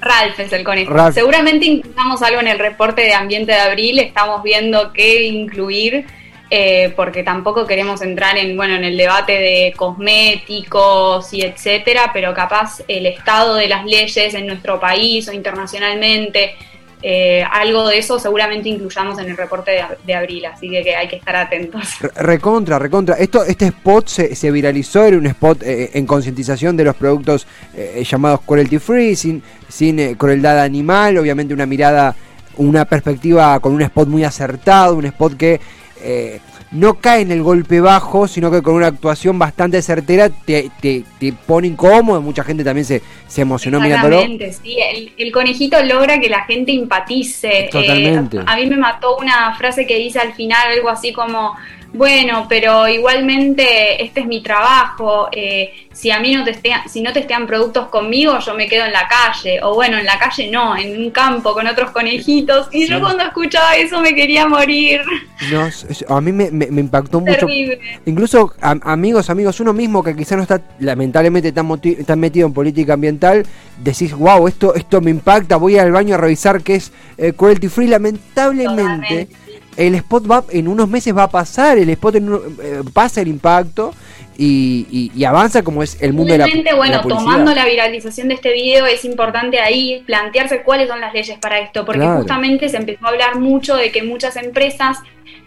Ralph 0.00 0.38
es 0.38 0.52
el 0.52 0.64
conejo. 0.64 1.12
Seguramente 1.12 1.66
incluimos 1.66 2.22
algo 2.22 2.40
en 2.40 2.48
el 2.48 2.58
reporte 2.58 3.02
de 3.02 3.14
ambiente 3.14 3.52
de 3.52 3.58
abril, 3.58 3.98
estamos 3.98 4.42
viendo 4.42 4.92
qué 4.92 5.24
incluir. 5.24 6.06
Eh, 6.54 6.92
porque 6.94 7.22
tampoco 7.22 7.66
queremos 7.66 8.02
entrar 8.02 8.36
en 8.36 8.58
bueno 8.58 8.74
en 8.74 8.84
el 8.84 8.94
debate 8.94 9.32
de 9.32 9.72
cosméticos 9.74 11.32
y 11.32 11.40
etcétera, 11.40 12.10
pero 12.12 12.34
capaz 12.34 12.82
el 12.88 13.06
estado 13.06 13.54
de 13.54 13.68
las 13.68 13.86
leyes 13.86 14.34
en 14.34 14.48
nuestro 14.48 14.78
país 14.78 15.26
o 15.28 15.32
internacionalmente 15.32 16.54
eh, 17.02 17.42
algo 17.50 17.88
de 17.88 17.96
eso 17.96 18.18
seguramente 18.18 18.68
incluyamos 18.68 19.18
en 19.18 19.30
el 19.30 19.36
reporte 19.36 19.82
de, 20.04 20.14
abril, 20.14 20.44
así 20.44 20.68
que, 20.68 20.94
hay 20.94 21.08
que 21.08 21.16
estar 21.16 21.34
atentos. 21.34 21.96
Recontra, 22.16 22.78
recontra. 22.78 23.16
Esto, 23.16 23.44
este 23.44 23.66
spot 23.66 24.08
se, 24.08 24.50
viralizó, 24.50 25.04
era 25.04 25.16
un 25.16 25.26
spot 25.26 25.62
eh, 25.62 25.90
en 25.94 26.06
concientización 26.06 26.76
de 26.76 26.84
los 26.84 26.94
productos 26.94 27.46
eh, 27.74 28.04
llamados 28.08 28.42
cruelty 28.42 28.78
free, 28.78 29.16
sin, 29.16 29.42
sin 29.68 30.14
crueldad 30.16 30.60
animal, 30.60 31.16
obviamente 31.16 31.54
una 31.54 31.66
mirada, 31.66 32.14
una 32.58 32.84
perspectiva 32.84 33.58
con 33.58 33.72
un 33.72 33.82
spot 33.82 34.08
muy 34.08 34.22
acertado, 34.22 34.94
un 34.94 35.06
spot 35.06 35.36
que 35.36 35.60
no 36.72 36.94
cae 36.94 37.20
en 37.20 37.30
el 37.30 37.42
golpe 37.42 37.80
bajo, 37.80 38.26
sino 38.26 38.50
que 38.50 38.62
con 38.62 38.74
una 38.74 38.86
actuación 38.86 39.38
bastante 39.38 39.82
certera 39.82 40.30
te, 40.30 40.70
te, 40.80 41.04
te 41.20 41.32
pone 41.32 41.68
incómodo. 41.68 42.22
Mucha 42.22 42.42
gente 42.42 42.64
también 42.64 42.86
se, 42.86 43.02
se 43.26 43.42
emocionó 43.42 43.78
mirándolo. 43.78 44.22
Sí, 44.22 44.78
el, 45.18 45.32
conejito 45.32 45.82
logra 45.84 46.18
que 46.18 46.30
la 46.30 46.44
gente 46.44 46.72
empatice. 46.72 47.68
Totalmente. 47.70 48.38
a 48.44 48.56
mí 48.56 48.66
me 48.66 48.76
mató 48.76 49.16
una 49.18 49.54
frase 49.54 49.86
que 49.86 49.98
dice 49.98 50.18
al 50.18 50.32
final 50.32 50.72
algo 50.72 50.88
así 50.88 51.12
como 51.12 51.54
bueno, 51.92 52.46
pero 52.48 52.88
igualmente 52.88 54.02
este 54.02 54.20
es 54.20 54.26
mi 54.26 54.42
trabajo, 54.42 55.28
eh, 55.30 55.72
si 55.92 56.10
a 56.10 56.20
mí 56.20 56.34
no 56.34 56.42
testean, 56.42 56.88
si 56.88 57.02
no 57.02 57.12
testean 57.12 57.46
productos 57.46 57.88
conmigo, 57.88 58.38
yo 58.38 58.54
me 58.54 58.66
quedo 58.66 58.86
en 58.86 58.92
la 58.92 59.06
calle, 59.08 59.60
o 59.62 59.74
bueno, 59.74 59.98
en 59.98 60.06
la 60.06 60.18
calle 60.18 60.50
no, 60.50 60.74
en 60.76 60.98
un 60.98 61.10
campo 61.10 61.52
con 61.52 61.66
otros 61.66 61.90
conejitos, 61.90 62.68
y 62.72 62.86
yo 62.86 62.98
cuando 62.98 63.24
escuchaba 63.24 63.76
eso 63.76 64.00
me 64.00 64.14
quería 64.14 64.48
morir. 64.48 65.02
No, 65.50 65.68
a 66.16 66.20
mí 66.22 66.32
me, 66.32 66.80
impactó 66.80 67.20
mucho. 67.22 67.46
Incluso 68.06 68.54
amigos, 68.60 69.28
amigos, 69.28 69.60
uno 69.60 69.74
mismo 69.74 70.02
que 70.02 70.16
quizá 70.16 70.36
no 70.36 70.42
está 70.42 70.62
lamentablemente 70.78 71.52
tan, 71.52 71.68
tan 72.06 72.20
metido 72.20 72.46
en 72.46 72.54
política 72.54 72.94
ambiental, 72.94 73.44
decís, 73.78 74.14
wow, 74.14 74.48
esto, 74.48 74.74
esto 74.74 75.02
me 75.02 75.10
impacta, 75.10 75.56
voy 75.56 75.76
al 75.76 75.92
baño 75.92 76.14
a 76.14 76.18
revisar 76.18 76.62
qué 76.62 76.76
es 76.76 76.90
eh, 77.18 77.34
cruelty 77.34 77.68
free, 77.68 77.88
lamentablemente 77.88 79.28
el 79.76 79.94
spot 79.96 80.30
va 80.30 80.44
en 80.50 80.68
unos 80.68 80.88
meses 80.88 81.16
va 81.16 81.24
a 81.24 81.30
pasar, 81.30 81.78
el 81.78 81.88
spot 81.90 82.16
eh, 82.16 82.20
pasa 82.92 83.20
el 83.20 83.28
impacto 83.28 83.94
y, 84.36 85.24
avanza 85.24 85.62
como 85.62 85.82
es 85.82 86.00
el 86.02 86.12
mundo 86.12 86.32
de 86.32 86.38
la, 86.38 86.46
bueno, 86.76 87.00
tomando 87.02 87.54
la 87.54 87.64
viralización 87.64 88.28
de 88.28 88.34
este 88.34 88.52
video, 88.52 88.86
es 88.86 89.04
importante 89.04 89.60
ahí 89.60 90.02
plantearse 90.06 90.62
cuáles 90.62 90.88
son 90.88 91.00
las 91.00 91.14
leyes 91.14 91.38
para 91.38 91.60
esto, 91.60 91.84
porque 91.84 92.06
justamente 92.06 92.68
se 92.68 92.76
empezó 92.76 93.06
a 93.06 93.10
hablar 93.10 93.38
mucho 93.38 93.76
de 93.76 93.92
que 93.92 94.02
muchas 94.02 94.36
empresas 94.36 94.98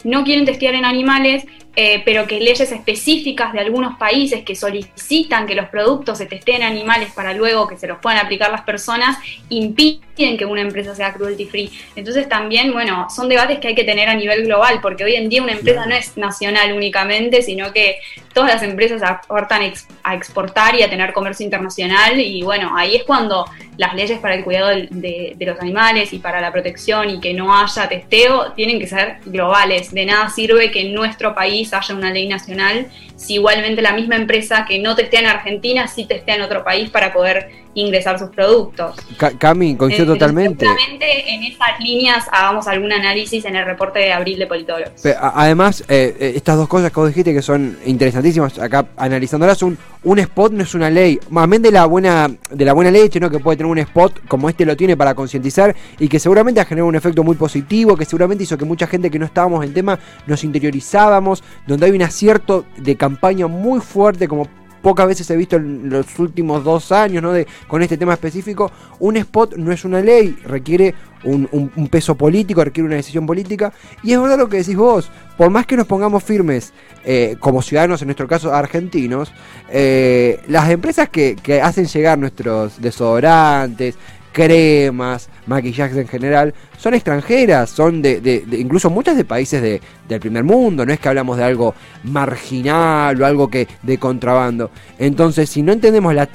no 0.03 0.23
quieren 0.23 0.45
testear 0.45 0.75
en 0.75 0.85
animales, 0.85 1.45
eh, 1.75 2.01
pero 2.05 2.25
que 2.25 2.39
leyes 2.39 2.71
específicas 2.71 3.53
de 3.53 3.59
algunos 3.59 3.97
países 3.97 4.43
que 4.43 4.55
solicitan 4.55 5.45
que 5.45 5.55
los 5.55 5.67
productos 5.69 6.17
se 6.17 6.25
testeen 6.25 6.61
en 6.61 6.67
animales 6.67 7.11
para 7.13 7.33
luego 7.33 7.67
que 7.67 7.77
se 7.77 7.87
los 7.87 7.99
puedan 7.99 8.23
aplicar 8.23 8.51
las 8.51 8.61
personas, 8.61 9.17
impiden 9.49 10.37
que 10.37 10.45
una 10.45 10.61
empresa 10.61 10.95
sea 10.95 11.13
cruelty 11.13 11.45
free. 11.45 11.71
Entonces 11.95 12.29
también, 12.29 12.71
bueno, 12.71 13.07
son 13.09 13.27
debates 13.27 13.59
que 13.59 13.69
hay 13.69 13.75
que 13.75 13.83
tener 13.83 14.07
a 14.07 14.15
nivel 14.15 14.45
global, 14.45 14.79
porque 14.81 15.03
hoy 15.03 15.15
en 15.15 15.29
día 15.29 15.43
una 15.43 15.51
empresa 15.51 15.85
no 15.85 15.95
es 15.95 16.15
nacional 16.17 16.73
únicamente, 16.73 17.41
sino 17.41 17.73
que 17.73 17.97
todas 18.33 18.53
las 18.53 18.63
empresas 18.63 19.01
aportan 19.03 19.73
a 20.03 20.15
exportar 20.15 20.75
y 20.75 20.83
a 20.83 20.89
tener 20.89 21.13
comercio 21.13 21.43
internacional, 21.43 22.19
y 22.19 22.41
bueno, 22.43 22.75
ahí 22.75 22.95
es 22.95 23.03
cuando 23.03 23.45
las 23.77 23.93
leyes 23.95 24.19
para 24.19 24.35
el 24.35 24.43
cuidado 24.43 24.69
de 24.89 25.35
los 25.39 25.59
animales 25.59 26.13
y 26.13 26.19
para 26.19 26.41
la 26.41 26.51
protección 26.51 27.09
y 27.09 27.19
que 27.19 27.33
no 27.33 27.55
haya 27.57 27.87
testeo 27.87 28.51
tienen 28.53 28.79
que 28.79 28.87
ser 28.87 29.17
globales. 29.25 29.93
De 29.93 30.05
nada 30.05 30.29
sirve 30.29 30.71
que 30.71 30.81
en 30.81 30.93
nuestro 30.93 31.35
país 31.35 31.73
haya 31.73 31.95
una 31.95 32.11
ley 32.11 32.27
nacional, 32.27 32.87
si 33.15 33.35
igualmente 33.35 33.81
la 33.81 33.93
misma 33.93 34.15
empresa 34.15 34.65
que 34.67 34.79
no 34.79 34.95
testea 34.95 35.21
en 35.21 35.27
Argentina 35.27 35.87
sí 35.87 36.05
testea 36.05 36.35
en 36.35 36.41
otro 36.41 36.63
país 36.63 36.89
para 36.89 37.13
poder 37.13 37.65
ingresar 37.75 38.17
sus 38.17 38.29
productos. 38.29 38.95
Cami, 39.37 39.75
coincido 39.75 40.13
eh, 40.13 40.17
totalmente. 40.17 40.65
en 40.65 41.43
esas 41.43 41.79
líneas 41.79 42.25
hagamos 42.31 42.67
algún 42.67 42.91
análisis 42.91 43.43
en 43.45 43.55
el 43.55 43.65
reporte 43.65 43.99
de 43.99 44.13
abril 44.13 44.39
de 44.39 44.47
politólogos. 44.47 44.93
además, 45.19 45.81
eh, 45.89 46.15
eh, 46.19 46.33
estas 46.35 46.57
dos 46.57 46.67
cosas 46.67 46.91
que 46.91 46.99
vos 46.99 47.09
dijiste 47.09 47.33
que 47.33 47.41
son 47.41 47.77
interesantísimas, 47.85 48.57
acá 48.59 48.85
analizándolas, 48.95 49.61
un, 49.61 49.77
un 50.05 50.19
spot 50.19 50.53
no 50.53 50.63
es 50.63 50.73
una 50.75 50.89
ley, 50.89 51.19
bien 51.29 51.61
de 51.61 51.71
la 51.71 51.85
buena 51.85 52.29
de 52.51 52.65
la 52.65 52.73
buena 52.73 52.91
leche, 52.91 53.19
¿no? 53.19 53.29
que 53.29 53.39
puede 53.39 53.57
tener 53.57 53.71
un 53.71 53.79
spot 53.79 54.27
como 54.27 54.49
este 54.49 54.65
lo 54.65 54.77
tiene 54.77 54.95
para 54.95 55.15
concientizar 55.15 55.75
y 55.99 56.07
que 56.07 56.19
seguramente 56.19 56.61
ha 56.61 56.65
generado 56.65 56.87
un 56.87 56.95
efecto 56.95 57.23
muy 57.23 57.35
positivo, 57.35 57.97
que 57.97 58.05
seguramente 58.05 58.43
hizo 58.43 58.57
que 58.57 58.65
mucha 58.65 58.87
gente 58.87 59.09
que 59.09 59.19
no 59.19 59.25
estábamos 59.25 59.65
en 59.65 59.73
tema 59.73 59.99
nos 60.27 60.43
interiorizábamos, 60.43 61.43
donde 61.65 61.87
hay 61.87 61.91
un 61.91 62.03
acierto 62.03 62.65
de 62.77 62.95
campaña 62.95 63.47
muy 63.47 63.79
fuerte 63.81 64.27
como 64.27 64.47
pocas 64.85 65.07
veces 65.07 65.27
he 65.31 65.35
visto 65.35 65.55
en 65.55 65.89
los 65.89 66.19
últimos 66.19 66.63
dos 66.63 66.91
años, 66.91 67.23
¿no? 67.23 67.33
De, 67.33 67.47
con 67.67 67.81
este 67.81 67.97
tema 67.97 68.13
específico, 68.13 68.71
un 68.99 69.17
spot 69.17 69.55
no 69.55 69.71
es 69.71 69.83
una 69.83 69.99
ley, 69.99 70.37
requiere 70.45 70.93
un, 71.23 71.89
peso 71.89 72.13
político, 72.13 72.63
requiere 72.63 72.85
una 72.85 72.97
decisión 72.97 73.25
política. 73.25 73.73
Y 74.03 74.13
es 74.13 74.21
verdad 74.21 74.37
lo 74.37 74.47
que 74.47 74.57
decís 74.57 74.77
vos, 74.77 75.09
por 75.39 75.49
más 75.49 75.65
que 75.65 75.75
nos 75.75 75.87
pongamos 75.87 76.23
firmes 76.23 76.71
eh, 77.03 77.35
como 77.39 77.63
ciudadanos, 77.63 78.03
en 78.03 78.09
nuestro 78.09 78.27
caso 78.27 78.53
argentinos, 78.53 79.33
eh, 79.71 80.39
las 80.49 80.69
empresas 80.69 81.09
que, 81.09 81.35
que 81.35 81.63
hacen 81.63 81.87
llegar 81.87 82.19
nuestros 82.19 82.79
desodorantes, 82.79 83.95
cremas, 84.35 85.29
maquillajes 85.47 85.95
en 85.95 86.09
general, 86.09 86.53
son 86.77 86.93
extranjeras, 86.93 87.69
son 87.69 88.01
de, 88.01 88.43
incluso 88.51 88.89
muchas 88.89 89.15
de 89.15 89.23
países 89.23 89.61
de, 89.61 89.79
del 90.09 90.19
primer 90.19 90.43
mundo, 90.43 90.85
no 90.85 90.91
es 90.91 90.99
que 90.99 91.07
hablamos 91.07 91.37
de 91.37 91.45
algo 91.45 91.73
marginal 92.03 93.19
o 93.21 93.25
algo 93.25 93.49
que 93.49 93.65
de 93.81 93.97
contrabando. 93.97 94.71
Entonces, 94.99 95.49
si 95.49 95.61
no 95.61 95.71
entendemos 95.71 96.13
la, 96.13 96.27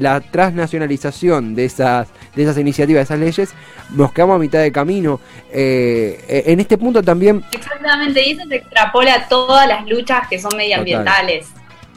la 0.00 0.20
transnacionalización 0.20 1.54
de 1.54 1.66
esas, 1.66 2.08
de 2.34 2.42
esas 2.42 2.58
iniciativas, 2.58 3.08
de 3.08 3.14
esas 3.14 3.20
leyes, 3.20 3.54
nos 3.90 4.12
quedamos 4.12 4.34
a 4.34 4.38
mitad 4.40 4.58
de 4.58 4.72
camino. 4.72 5.20
Eh, 5.52 6.42
en 6.46 6.58
este 6.58 6.76
punto 6.76 7.04
también... 7.04 7.44
Exactamente, 7.52 8.20
y 8.20 8.32
eso 8.32 8.42
se 8.48 8.56
extrapola 8.56 9.14
a 9.14 9.28
todas 9.28 9.68
las 9.68 9.86
luchas 9.86 10.26
que 10.28 10.40
son 10.40 10.56
medioambientales. 10.56 11.46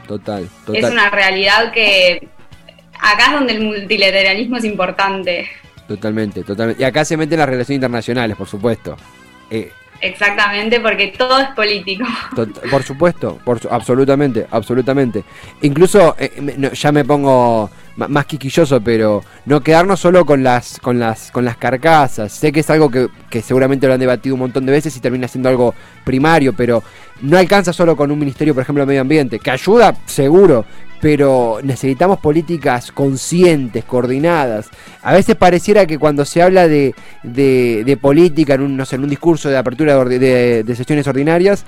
total, 0.07 0.47
total. 0.67 0.83
Es 0.83 0.91
una 0.91 1.09
realidad 1.09 1.71
que 1.71 2.29
acá 2.99 3.27
es 3.27 3.31
donde 3.33 3.53
el 3.53 3.61
multilateralismo 3.61 4.57
es 4.57 4.63
importante. 4.65 5.47
Totalmente, 5.87 6.43
totalmente. 6.43 6.81
Y 6.81 6.85
acá 6.85 7.05
se 7.05 7.15
meten 7.17 7.39
las 7.39 7.49
relaciones 7.49 7.77
internacionales, 7.77 8.35
por 8.35 8.47
supuesto. 8.47 8.97
Eh, 9.49 9.71
Exactamente, 10.01 10.79
porque 10.79 11.07
todo 11.17 11.39
es 11.39 11.47
político. 11.49 12.05
Por 12.69 12.83
supuesto, 12.83 13.39
por, 13.43 13.59
absolutamente, 13.71 14.45
absolutamente. 14.51 15.23
Incluso, 15.61 16.15
eh, 16.19 16.55
ya 16.73 16.91
me 16.91 17.03
pongo 17.03 17.69
más 17.95 18.25
quiquilloso, 18.27 18.79
pero 18.81 19.23
no 19.45 19.61
quedarnos 19.61 19.99
solo 19.99 20.23
con 20.23 20.43
las, 20.43 20.79
con 20.79 20.99
las, 20.99 21.31
con 21.31 21.45
las 21.45 21.57
carcasas. 21.57 22.31
Sé 22.31 22.51
que 22.51 22.59
es 22.59 22.69
algo 22.69 22.91
que, 22.91 23.07
que 23.29 23.41
seguramente 23.41 23.87
lo 23.87 23.93
han 23.93 23.99
debatido 23.99 24.35
un 24.35 24.41
montón 24.41 24.67
de 24.67 24.71
veces 24.71 24.95
y 24.95 24.99
termina 24.99 25.27
siendo 25.27 25.49
algo 25.49 25.73
primario, 26.03 26.53
pero 26.53 26.83
no 27.21 27.37
alcanza 27.37 27.73
solo 27.73 27.95
con 27.95 28.11
un 28.11 28.19
ministerio, 28.19 28.53
por 28.53 28.63
ejemplo, 28.63 28.83
de 28.83 28.87
medio 28.87 29.01
ambiente, 29.01 29.39
que 29.39 29.51
ayuda, 29.51 29.95
seguro, 30.05 30.65
pero 30.99 31.59
necesitamos 31.63 32.19
políticas 32.19 32.91
conscientes, 32.91 33.83
coordinadas. 33.85 34.69
A 35.03 35.13
veces 35.13 35.35
pareciera 35.35 35.85
que 35.85 35.99
cuando 35.99 36.25
se 36.25 36.41
habla 36.41 36.67
de, 36.67 36.95
de, 37.23 37.97
política 38.01 38.55
en 38.55 38.61
un, 38.61 38.77
no 38.77 38.85
sé, 38.85 38.95
en 38.95 39.03
un 39.03 39.09
discurso 39.09 39.49
de 39.49 39.57
apertura 39.57 40.03
de, 40.05 40.63
de, 40.63 40.75
sesiones 40.75 41.07
ordinarias, 41.07 41.65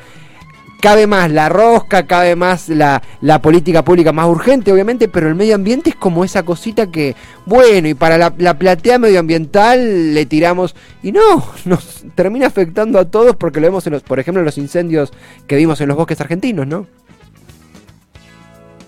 cabe 0.80 1.08
más 1.08 1.32
la 1.32 1.50
rosca, 1.50 2.06
cabe 2.08 2.36
más 2.36 2.70
la, 2.70 3.02
la, 3.22 3.42
política 3.42 3.84
pública 3.84 4.12
más 4.12 4.28
urgente, 4.28 4.72
obviamente, 4.72 5.08
pero 5.08 5.28
el 5.28 5.36
medio 5.36 5.56
ambiente 5.56 5.92
es 5.92 5.96
como 5.96 6.24
esa 6.24 6.44
cosita 6.44 6.88
que, 6.88 7.16
bueno, 7.46 7.88
y 7.88 7.94
para 7.94 8.18
la, 8.18 8.34
la, 8.38 8.58
platea 8.58 8.98
medioambiental 9.00 10.14
le 10.14 10.26
tiramos, 10.26 10.76
y 11.04 11.12
no, 11.12 11.46
nos 11.66 12.04
termina 12.16 12.48
afectando 12.48 13.00
a 13.00 13.06
todos 13.06 13.36
porque 13.36 13.60
lo 13.60 13.68
vemos, 13.68 13.86
en 13.88 13.94
los, 13.94 14.04
por 14.04 14.20
ejemplo, 14.20 14.42
en 14.42 14.46
los 14.46 14.58
incendios 14.58 15.12
que 15.48 15.56
vimos 15.56 15.82
en 15.82 15.90
los 15.90 15.98
bosques 15.98 16.22
argentinos, 16.22 16.66
¿no? 16.68 16.88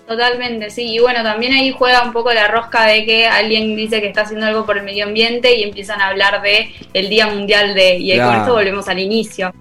Totalmente, 0.06 0.70
sí. 0.70 0.94
Y 0.94 0.98
bueno, 0.98 1.22
también 1.22 1.52
ahí 1.52 1.70
juega 1.70 2.02
un 2.02 2.12
poco 2.12 2.32
la 2.32 2.48
rosca 2.48 2.86
de 2.86 3.04
que 3.04 3.26
alguien 3.26 3.76
dice 3.76 4.00
que 4.00 4.08
está 4.08 4.22
haciendo 4.22 4.46
algo 4.46 4.66
por 4.66 4.76
el 4.76 4.84
medio 4.84 5.04
ambiente 5.04 5.56
y 5.56 5.62
empiezan 5.62 6.00
a 6.00 6.08
hablar 6.08 6.42
de 6.42 6.70
el 6.92 7.08
Día 7.08 7.28
Mundial 7.28 7.74
de... 7.74 7.96
Y 7.98 8.18
con 8.18 8.34
esto 8.34 8.52
volvemos 8.52 8.88
al 8.88 8.98
inicio. 8.98 9.52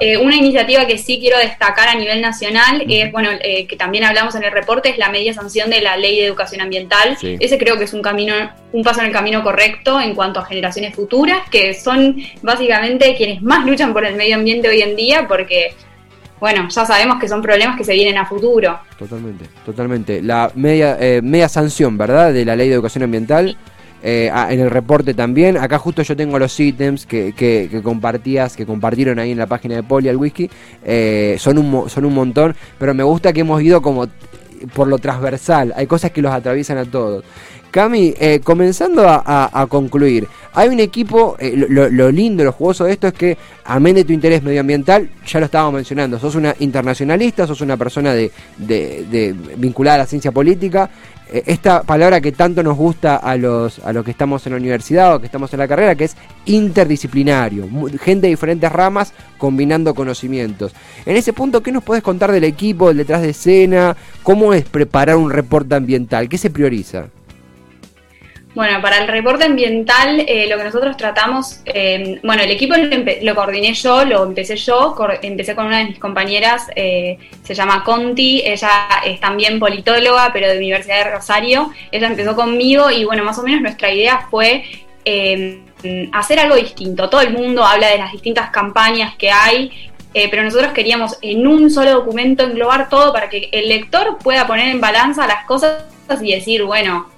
Eh, 0.00 0.16
una 0.16 0.34
iniciativa 0.34 0.86
que 0.86 0.98
sí 0.98 1.18
quiero 1.20 1.38
destacar 1.38 1.88
a 1.88 1.94
nivel 1.94 2.20
nacional 2.20 2.84
es, 2.88 3.12
bueno, 3.12 3.30
eh, 3.40 3.66
que 3.66 3.76
también 3.76 4.04
hablamos 4.04 4.34
en 4.34 4.42
el 4.42 4.50
reporte, 4.50 4.88
es 4.88 4.98
la 4.98 5.10
media 5.10 5.32
sanción 5.32 5.70
de 5.70 5.80
la 5.80 5.96
Ley 5.96 6.18
de 6.18 6.26
Educación 6.26 6.60
Ambiental. 6.60 7.16
Ese 7.22 7.58
creo 7.58 7.78
que 7.78 7.84
es 7.84 7.92
un 7.92 8.02
camino, 8.02 8.34
un 8.72 8.82
paso 8.82 9.00
en 9.00 9.06
el 9.06 9.12
camino 9.12 9.44
correcto 9.44 10.00
en 10.00 10.14
cuanto 10.14 10.40
a 10.40 10.44
generaciones 10.44 10.94
futuras, 10.94 11.48
que 11.50 11.74
son 11.74 12.16
básicamente 12.42 13.14
quienes 13.16 13.42
más 13.42 13.64
luchan 13.64 13.92
por 13.92 14.04
el 14.04 14.16
medio 14.16 14.36
ambiente 14.36 14.68
hoy 14.68 14.82
en 14.82 14.96
día, 14.96 15.28
porque 15.28 15.74
bueno, 16.40 16.68
ya 16.68 16.86
sabemos 16.86 17.18
que 17.20 17.28
son 17.28 17.42
problemas 17.42 17.76
que 17.76 17.84
se 17.84 17.92
vienen 17.92 18.16
a 18.18 18.26
futuro. 18.26 18.78
Totalmente, 18.98 19.44
totalmente. 19.64 20.22
La 20.22 20.50
media, 20.54 20.96
eh, 20.98 21.20
media 21.22 21.48
sanción, 21.48 21.98
¿verdad? 21.98 22.32
De 22.32 22.44
la 22.44 22.56
ley 22.56 22.68
de 22.68 22.74
educación 22.74 23.04
ambiental. 23.04 23.56
Eh, 24.02 24.30
en 24.48 24.60
el 24.60 24.70
reporte 24.70 25.12
también. 25.12 25.58
Acá 25.58 25.78
justo 25.78 26.00
yo 26.00 26.16
tengo 26.16 26.38
los 26.38 26.58
ítems 26.58 27.04
que, 27.04 27.34
que, 27.34 27.68
compartías, 27.82 28.56
que 28.56 28.64
compartieron 28.64 29.18
ahí 29.18 29.32
en 29.32 29.38
la 29.38 29.46
página 29.46 29.74
de 29.76 29.82
Poli 29.82 30.08
al 30.08 30.16
whisky. 30.16 30.50
Eh, 30.84 31.36
son, 31.38 31.58
un, 31.58 31.90
son 31.90 32.06
un 32.06 32.14
montón, 32.14 32.56
pero 32.78 32.94
me 32.94 33.02
gusta 33.02 33.32
que 33.34 33.40
hemos 33.40 33.60
ido 33.60 33.82
como 33.82 34.06
por 34.74 34.88
lo 34.88 34.98
transversal. 34.98 35.72
Hay 35.76 35.86
cosas 35.86 36.10
que 36.10 36.22
los 36.22 36.32
atraviesan 36.32 36.78
a 36.78 36.84
todos. 36.84 37.24
Cami, 37.70 38.14
eh, 38.18 38.40
comenzando 38.42 39.04
a, 39.06 39.66
concluir, 39.68 40.26
hay 40.54 40.68
un 40.68 40.80
equipo, 40.80 41.36
eh, 41.38 41.54
lo, 41.56 42.10
lindo, 42.10 42.42
lo 42.42 42.50
jugoso 42.50 42.84
de 42.84 42.92
esto 42.92 43.06
es 43.06 43.14
que, 43.14 43.38
amén 43.64 43.94
de 43.94 44.04
tu 44.04 44.12
interés 44.12 44.42
medioambiental, 44.42 45.08
ya 45.24 45.38
lo 45.38 45.46
estábamos 45.46 45.74
mencionando, 45.74 46.18
sos 46.18 46.34
una 46.34 46.52
internacionalista, 46.58 47.46
sos 47.46 47.60
una 47.60 47.76
persona 47.76 48.12
de, 48.12 48.32
vinculada 49.56 49.94
a 49.94 49.98
la 49.98 50.06
ciencia 50.06 50.32
política, 50.32 50.90
esta 51.32 51.82
palabra 51.82 52.20
que 52.20 52.32
tanto 52.32 52.62
nos 52.62 52.76
gusta 52.76 53.16
a 53.16 53.36
los, 53.36 53.78
a 53.80 53.92
los 53.92 54.04
que 54.04 54.10
estamos 54.10 54.46
en 54.46 54.52
la 54.52 54.58
universidad 54.58 55.14
o 55.14 55.20
que 55.20 55.26
estamos 55.26 55.52
en 55.52 55.60
la 55.60 55.68
carrera, 55.68 55.94
que 55.94 56.04
es 56.04 56.16
interdisciplinario, 56.46 57.68
gente 58.00 58.26
de 58.26 58.30
diferentes 58.30 58.70
ramas 58.70 59.12
combinando 59.38 59.94
conocimientos. 59.94 60.72
En 61.06 61.16
ese 61.16 61.32
punto, 61.32 61.62
¿qué 61.62 61.72
nos 61.72 61.84
puedes 61.84 62.02
contar 62.02 62.32
del 62.32 62.44
equipo, 62.44 62.88
del 62.88 62.98
detrás 62.98 63.22
de 63.22 63.30
escena? 63.30 63.96
¿Cómo 64.22 64.52
es 64.54 64.64
preparar 64.64 65.16
un 65.16 65.30
reporte 65.30 65.74
ambiental? 65.74 66.28
¿Qué 66.28 66.38
se 66.38 66.50
prioriza? 66.50 67.06
Bueno, 68.52 68.82
para 68.82 68.98
el 68.98 69.06
reporte 69.06 69.44
ambiental, 69.44 70.24
eh, 70.26 70.48
lo 70.48 70.58
que 70.58 70.64
nosotros 70.64 70.96
tratamos, 70.96 71.60
eh, 71.66 72.18
bueno, 72.24 72.42
el 72.42 72.50
equipo 72.50 72.74
lo, 73.22 73.34
coordiné 73.36 73.74
yo, 73.74 74.04
lo 74.04 74.24
empecé 74.24 74.56
yo, 74.56 74.96
empecé 75.22 75.54
con 75.54 75.66
una 75.66 75.78
de 75.78 75.84
mis 75.84 76.00
compañeras, 76.00 76.66
eh, 76.74 77.16
se 77.44 77.54
llama 77.54 77.84
Conti, 77.84 78.42
ella 78.44 78.88
es 79.04 79.20
también 79.20 79.60
politóloga, 79.60 80.30
pero 80.32 80.48
de 80.48 80.58
Universidad 80.58 81.04
de 81.04 81.10
Rosario, 81.12 81.70
ella 81.92 82.08
empezó 82.08 82.34
conmigo 82.34 82.90
y 82.90 83.04
bueno, 83.04 83.22
más 83.22 83.38
o 83.38 83.44
menos 83.44 83.60
nuestra 83.60 83.92
idea 83.92 84.26
fue 84.28 84.64
hacer 86.12 86.40
algo 86.40 86.56
distinto. 86.56 87.08
Todo 87.08 87.20
el 87.20 87.32
mundo 87.32 87.64
habla 87.64 87.88
de 87.88 87.98
las 87.98 88.12
distintas 88.12 88.50
campañas 88.50 89.14
que 89.14 89.30
hay, 89.30 89.70
pero 90.12 90.42
nosotros 90.42 90.72
queríamos 90.72 91.18
en 91.22 91.46
un 91.46 91.70
solo 91.70 91.92
documento 91.92 92.44
englobar 92.44 92.88
todo 92.88 93.12
para 93.12 93.28
que 93.28 93.48
el 93.52 93.68
lector 93.68 94.18
pueda 94.18 94.46
poner 94.46 94.68
en 94.68 94.80
balanza 94.80 95.26
las 95.28 95.44
cosas 95.46 95.84
y 96.20 96.32
decir, 96.32 96.64
bueno, 96.64 97.08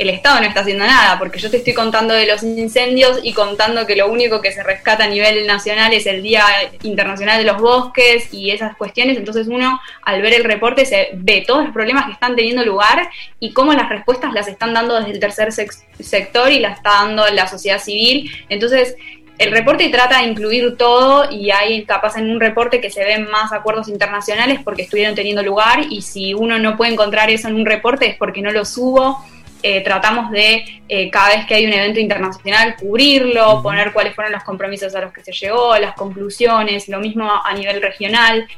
el 0.00 0.08
Estado 0.08 0.40
no 0.40 0.46
está 0.46 0.60
haciendo 0.60 0.86
nada, 0.86 1.18
porque 1.18 1.38
yo 1.38 1.50
te 1.50 1.58
estoy 1.58 1.74
contando 1.74 2.14
de 2.14 2.24
los 2.24 2.42
incendios 2.42 3.20
y 3.22 3.34
contando 3.34 3.86
que 3.86 3.96
lo 3.96 4.10
único 4.10 4.40
que 4.40 4.50
se 4.50 4.62
rescata 4.62 5.04
a 5.04 5.08
nivel 5.08 5.46
nacional 5.46 5.92
es 5.92 6.06
el 6.06 6.22
Día 6.22 6.42
Internacional 6.84 7.36
de 7.36 7.44
los 7.44 7.60
Bosques 7.60 8.32
y 8.32 8.50
esas 8.50 8.76
cuestiones, 8.76 9.18
entonces 9.18 9.46
uno 9.46 9.78
al 10.02 10.22
ver 10.22 10.32
el 10.32 10.44
reporte 10.44 10.86
se 10.86 11.10
ve 11.12 11.44
todos 11.46 11.64
los 11.64 11.74
problemas 11.74 12.06
que 12.06 12.12
están 12.12 12.34
teniendo 12.34 12.64
lugar 12.64 13.10
y 13.40 13.52
cómo 13.52 13.74
las 13.74 13.90
respuestas 13.90 14.32
las 14.32 14.48
están 14.48 14.72
dando 14.72 14.98
desde 14.98 15.10
el 15.10 15.20
tercer 15.20 15.52
sector 15.52 16.50
y 16.50 16.60
las 16.60 16.78
está 16.78 16.90
dando 17.04 17.26
la 17.28 17.46
sociedad 17.46 17.78
civil, 17.78 18.30
entonces 18.48 18.96
el 19.36 19.50
reporte 19.50 19.86
trata 19.90 20.22
de 20.22 20.28
incluir 20.28 20.78
todo 20.78 21.30
y 21.30 21.50
hay 21.50 21.84
capaz 21.84 22.16
en 22.16 22.30
un 22.30 22.40
reporte 22.40 22.80
que 22.80 22.90
se 22.90 23.04
ven 23.04 23.30
más 23.30 23.52
acuerdos 23.52 23.88
internacionales 23.88 24.60
porque 24.64 24.82
estuvieron 24.82 25.14
teniendo 25.14 25.42
lugar 25.42 25.80
y 25.90 26.00
si 26.00 26.32
uno 26.32 26.58
no 26.58 26.78
puede 26.78 26.92
encontrar 26.92 27.28
eso 27.28 27.48
en 27.48 27.56
un 27.56 27.66
reporte 27.66 28.06
es 28.06 28.16
porque 28.16 28.40
no 28.40 28.50
lo 28.50 28.64
subo 28.64 29.22
eh, 29.62 29.82
tratamos 29.82 30.30
de 30.30 30.64
eh, 30.88 31.10
cada 31.10 31.36
vez 31.36 31.46
que 31.46 31.54
hay 31.54 31.66
un 31.66 31.72
evento 31.72 32.00
internacional 32.00 32.76
cubrirlo, 32.76 33.62
poner 33.62 33.92
cuáles 33.92 34.14
fueron 34.14 34.32
los 34.32 34.42
compromisos 34.44 34.94
a 34.94 35.00
los 35.00 35.12
que 35.12 35.22
se 35.22 35.32
llegó, 35.32 35.76
las 35.78 35.94
conclusiones, 35.94 36.88
lo 36.88 37.00
mismo 37.00 37.30
a 37.44 37.52
nivel 37.54 37.82
regional. 37.82 38.48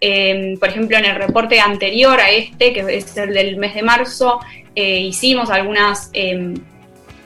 Em, 0.00 0.58
por 0.58 0.68
ejemplo, 0.68 0.96
en 0.96 1.04
el 1.06 1.16
reporte 1.16 1.60
anterior 1.60 2.20
a 2.20 2.30
este, 2.30 2.72
que 2.72 2.80
es 2.96 3.16
el 3.16 3.34
del 3.34 3.56
mes 3.56 3.74
de 3.74 3.82
marzo, 3.82 4.40
eh, 4.74 5.00
hicimos 5.00 5.50
algunas 5.50 6.10
em, 6.12 6.54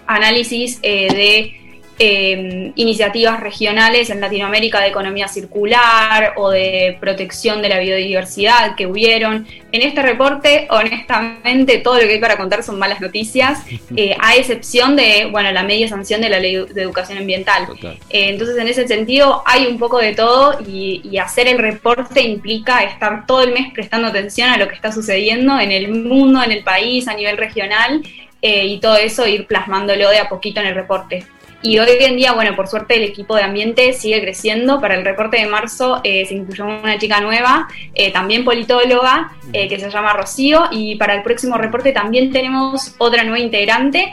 análisis 0.07 0.81
de 0.81 1.63
Em, 1.97 2.73
iniciativas 2.75 3.39
regionales 3.39 4.11
en 4.11 4.21
Latinoamérica 4.21 4.81
de 4.81 4.89
economía 4.89 5.29
circular 5.29 6.33
o 6.37 6.51
de 6.51 6.97
protección 6.99 7.63
de 7.63 7.69
la 7.69 7.79
biodiversidad 7.79 8.75
que 8.75 8.89
hubieron. 8.89 9.47
En 9.71 9.81
este 9.81 10.03
reporte, 10.03 10.67
honestamente, 10.71 11.79
todo 11.79 11.95
lo 11.95 12.01
que 12.01 12.15
hay 12.15 12.19
para 12.19 12.37
contar 12.37 12.65
son 12.65 12.81
malas 12.81 13.01
noticias, 13.01 13.61
eh, 13.97 14.17
a 14.21 14.35
excepción 14.35 14.97
de, 14.97 15.29
bueno, 15.31 15.53
la 15.53 15.63
media 15.63 15.87
sanción 15.87 16.21
de 16.21 16.31
la 16.31 16.41
ley 16.41 16.57
de 16.57 16.83
educación 16.83 17.19
ambiental. 17.19 17.69
Eh, 18.11 18.31
entonces, 18.31 18.59
en 18.59 18.67
ese 18.67 18.89
sentido, 18.89 19.45
hay 19.47 19.67
un 19.67 19.79
poco 19.79 19.99
de 19.99 20.17
todo 20.17 20.59
y, 20.67 21.17
hacer 21.25 21.47
el 21.47 21.59
reporte 21.59 22.21
implica 22.23 22.83
estar 22.83 23.25
todo 23.25 23.43
el 23.43 23.53
mes 23.53 23.73
prestando 23.73 24.09
atención 24.09 24.51
a 24.51 24.59
lo 24.59 24.67
que 24.69 24.75
está 24.75 24.91
sucediendo 24.91 25.59
en 25.61 25.71
el 25.71 25.89
mundo, 25.89 26.43
en 26.43 26.51
el 26.51 26.65
país, 26.65 27.07
a 27.07 27.15
nivel 27.15 27.37
regional. 27.37 28.03
Eh, 28.43 28.67
y 28.67 28.81
todo 28.81 28.97
eso 28.97 29.27
ir 29.27 29.47
plasmándolo 29.47 30.11
de 30.11 30.19
a 30.19 30.29
poquito 30.29 30.61
en 30.61 30.67
el 30.67 30.75
reporte. 30.75 31.25
Y 31.66 31.78
hoy 31.78 31.88
en 31.99 32.18
día, 32.18 32.33
bueno, 32.33 32.54
por 32.54 32.68
suerte 32.68 32.97
el 32.97 33.04
equipo 33.04 33.37
de 33.37 33.42
ambiente 33.42 33.94
sigue 33.94 34.21
creciendo. 34.21 34.83
Para 34.83 34.97
el 34.97 35.04
reporte 35.04 35.38
de 35.38 35.47
marzo 35.47 36.02
eh, 36.04 36.26
se 36.26 36.35
incluyó 36.35 36.66
una 36.66 36.99
chica 36.99 37.23
nueva, 37.23 37.68
eh, 37.94 38.12
también 38.12 38.44
politóloga, 38.44 39.33
eh, 39.50 39.66
que 39.66 39.80
se 39.80 39.88
llama 39.88 40.12
Rocío. 40.12 40.64
Y 40.71 40.97
para 40.97 41.14
el 41.14 41.23
próximo 41.23 41.56
reporte 41.56 41.92
también 41.92 42.30
tenemos 42.30 42.94
otra 42.99 43.25
nueva 43.25 43.38
integrante. 43.38 44.12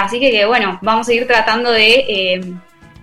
así 0.00 0.18
que, 0.18 0.46
bueno, 0.46 0.78
vamos 0.80 1.06
a 1.06 1.12
ir 1.12 1.26
tratando 1.26 1.70
de 1.70 2.56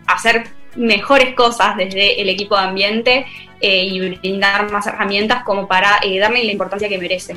hacer 0.07 0.47
mejores 0.75 1.35
cosas 1.35 1.77
desde 1.77 2.19
el 2.19 2.29
equipo 2.29 2.57
de 2.57 2.63
ambiente 2.63 3.25
y 3.61 3.99
brindar 3.99 4.71
más 4.71 4.87
herramientas 4.87 5.43
como 5.43 5.67
para 5.67 5.99
darle 6.19 6.43
la 6.43 6.51
importancia 6.51 6.89
que 6.89 6.97
merece. 6.97 7.35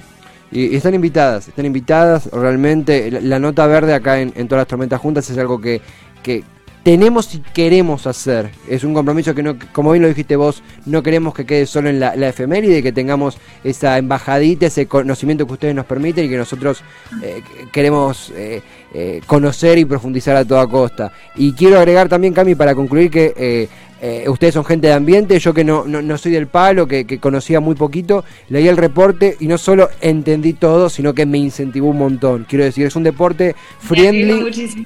Y, 0.50 0.75
están 0.75 0.94
invitadas, 0.94 1.48
están 1.48 1.66
invitadas 1.66 2.30
realmente. 2.32 3.10
La, 3.10 3.38
nota 3.38 3.66
verde 3.66 3.92
acá 3.92 4.20
en, 4.20 4.32
en, 4.36 4.48
todas 4.48 4.62
las 4.62 4.68
tormentas 4.68 5.00
juntas 5.00 5.28
es 5.28 5.36
algo 5.36 5.60
que, 5.60 5.82
que 6.26 6.42
tenemos 6.83 7.35
y 7.35 7.38
queremos 7.40 8.06
hacer. 8.06 8.50
Es 8.68 8.83
un 8.83 8.95
compromiso 8.95 9.35
que, 9.35 9.42
no, 9.42 9.56
como 9.73 9.92
bien 9.92 10.02
lo 10.02 10.09
dijiste 10.09 10.35
vos, 10.37 10.62
no 10.85 11.02
queremos 11.02 11.35
que 11.35 11.47
quede 11.47 11.66
solo 11.66 11.88
en 11.88 12.00
la, 12.00 12.16
la 12.16 12.28
efeméride, 12.28 12.83
que 12.83 12.92
tengamos 12.92 13.38
esa 13.62 13.97
embajadita, 13.99 14.66
ese 14.66 14.87
conocimiento 14.87 15.47
que 15.47 15.52
ustedes 15.52 15.75
nos 15.75 15.87
permiten 15.87 16.25
y 16.25 16.28
que 16.28 16.37
nosotros 16.37 16.83
eh, 17.23 17.42
queremos 17.73 18.33
eh, 18.37 18.62
eh, 18.92 19.21
conocer 19.26 19.78
y 19.78 19.85
profundizar 19.85 20.37
a 20.37 20.45
toda 20.45 20.66
costa. 20.66 21.12
Y 21.37 21.52
quiero 21.52 21.78
agregar 21.78 22.09
también, 22.09 22.35
Cami, 22.35 22.54
para 22.54 22.75
concluir 22.75 23.11
que 23.11 23.68
eh, 24.00 24.29
ustedes 24.29 24.53
son 24.53 24.65
gente 24.65 24.88
de 24.88 24.93
ambiente, 24.93 25.38
yo 25.38 25.55
que 25.55 25.65
no, 25.65 25.85
no, 25.87 26.19
soy 26.19 26.33
del 26.33 26.47
palo, 26.47 26.87
que, 26.87 27.19
conocía 27.19 27.61
muy 27.61 27.75
poquito, 27.75 28.25
leí 28.49 28.69
el 28.69 28.76
reporte 28.76 29.37
y 29.41 29.47
no 29.47 29.57
solo 29.57 29.88
entendí 30.00 30.53
todo, 30.53 30.91
sino 30.91 31.15
que 31.15 31.25
me 31.25 31.38
incentivó 31.38 31.88
un 31.88 31.99
montón. 31.99 32.47
Quiero 32.49 32.65
decir, 32.65 32.87
es 32.87 32.95
un 32.97 33.05
deporte 33.05 33.57
friendly 33.81 34.76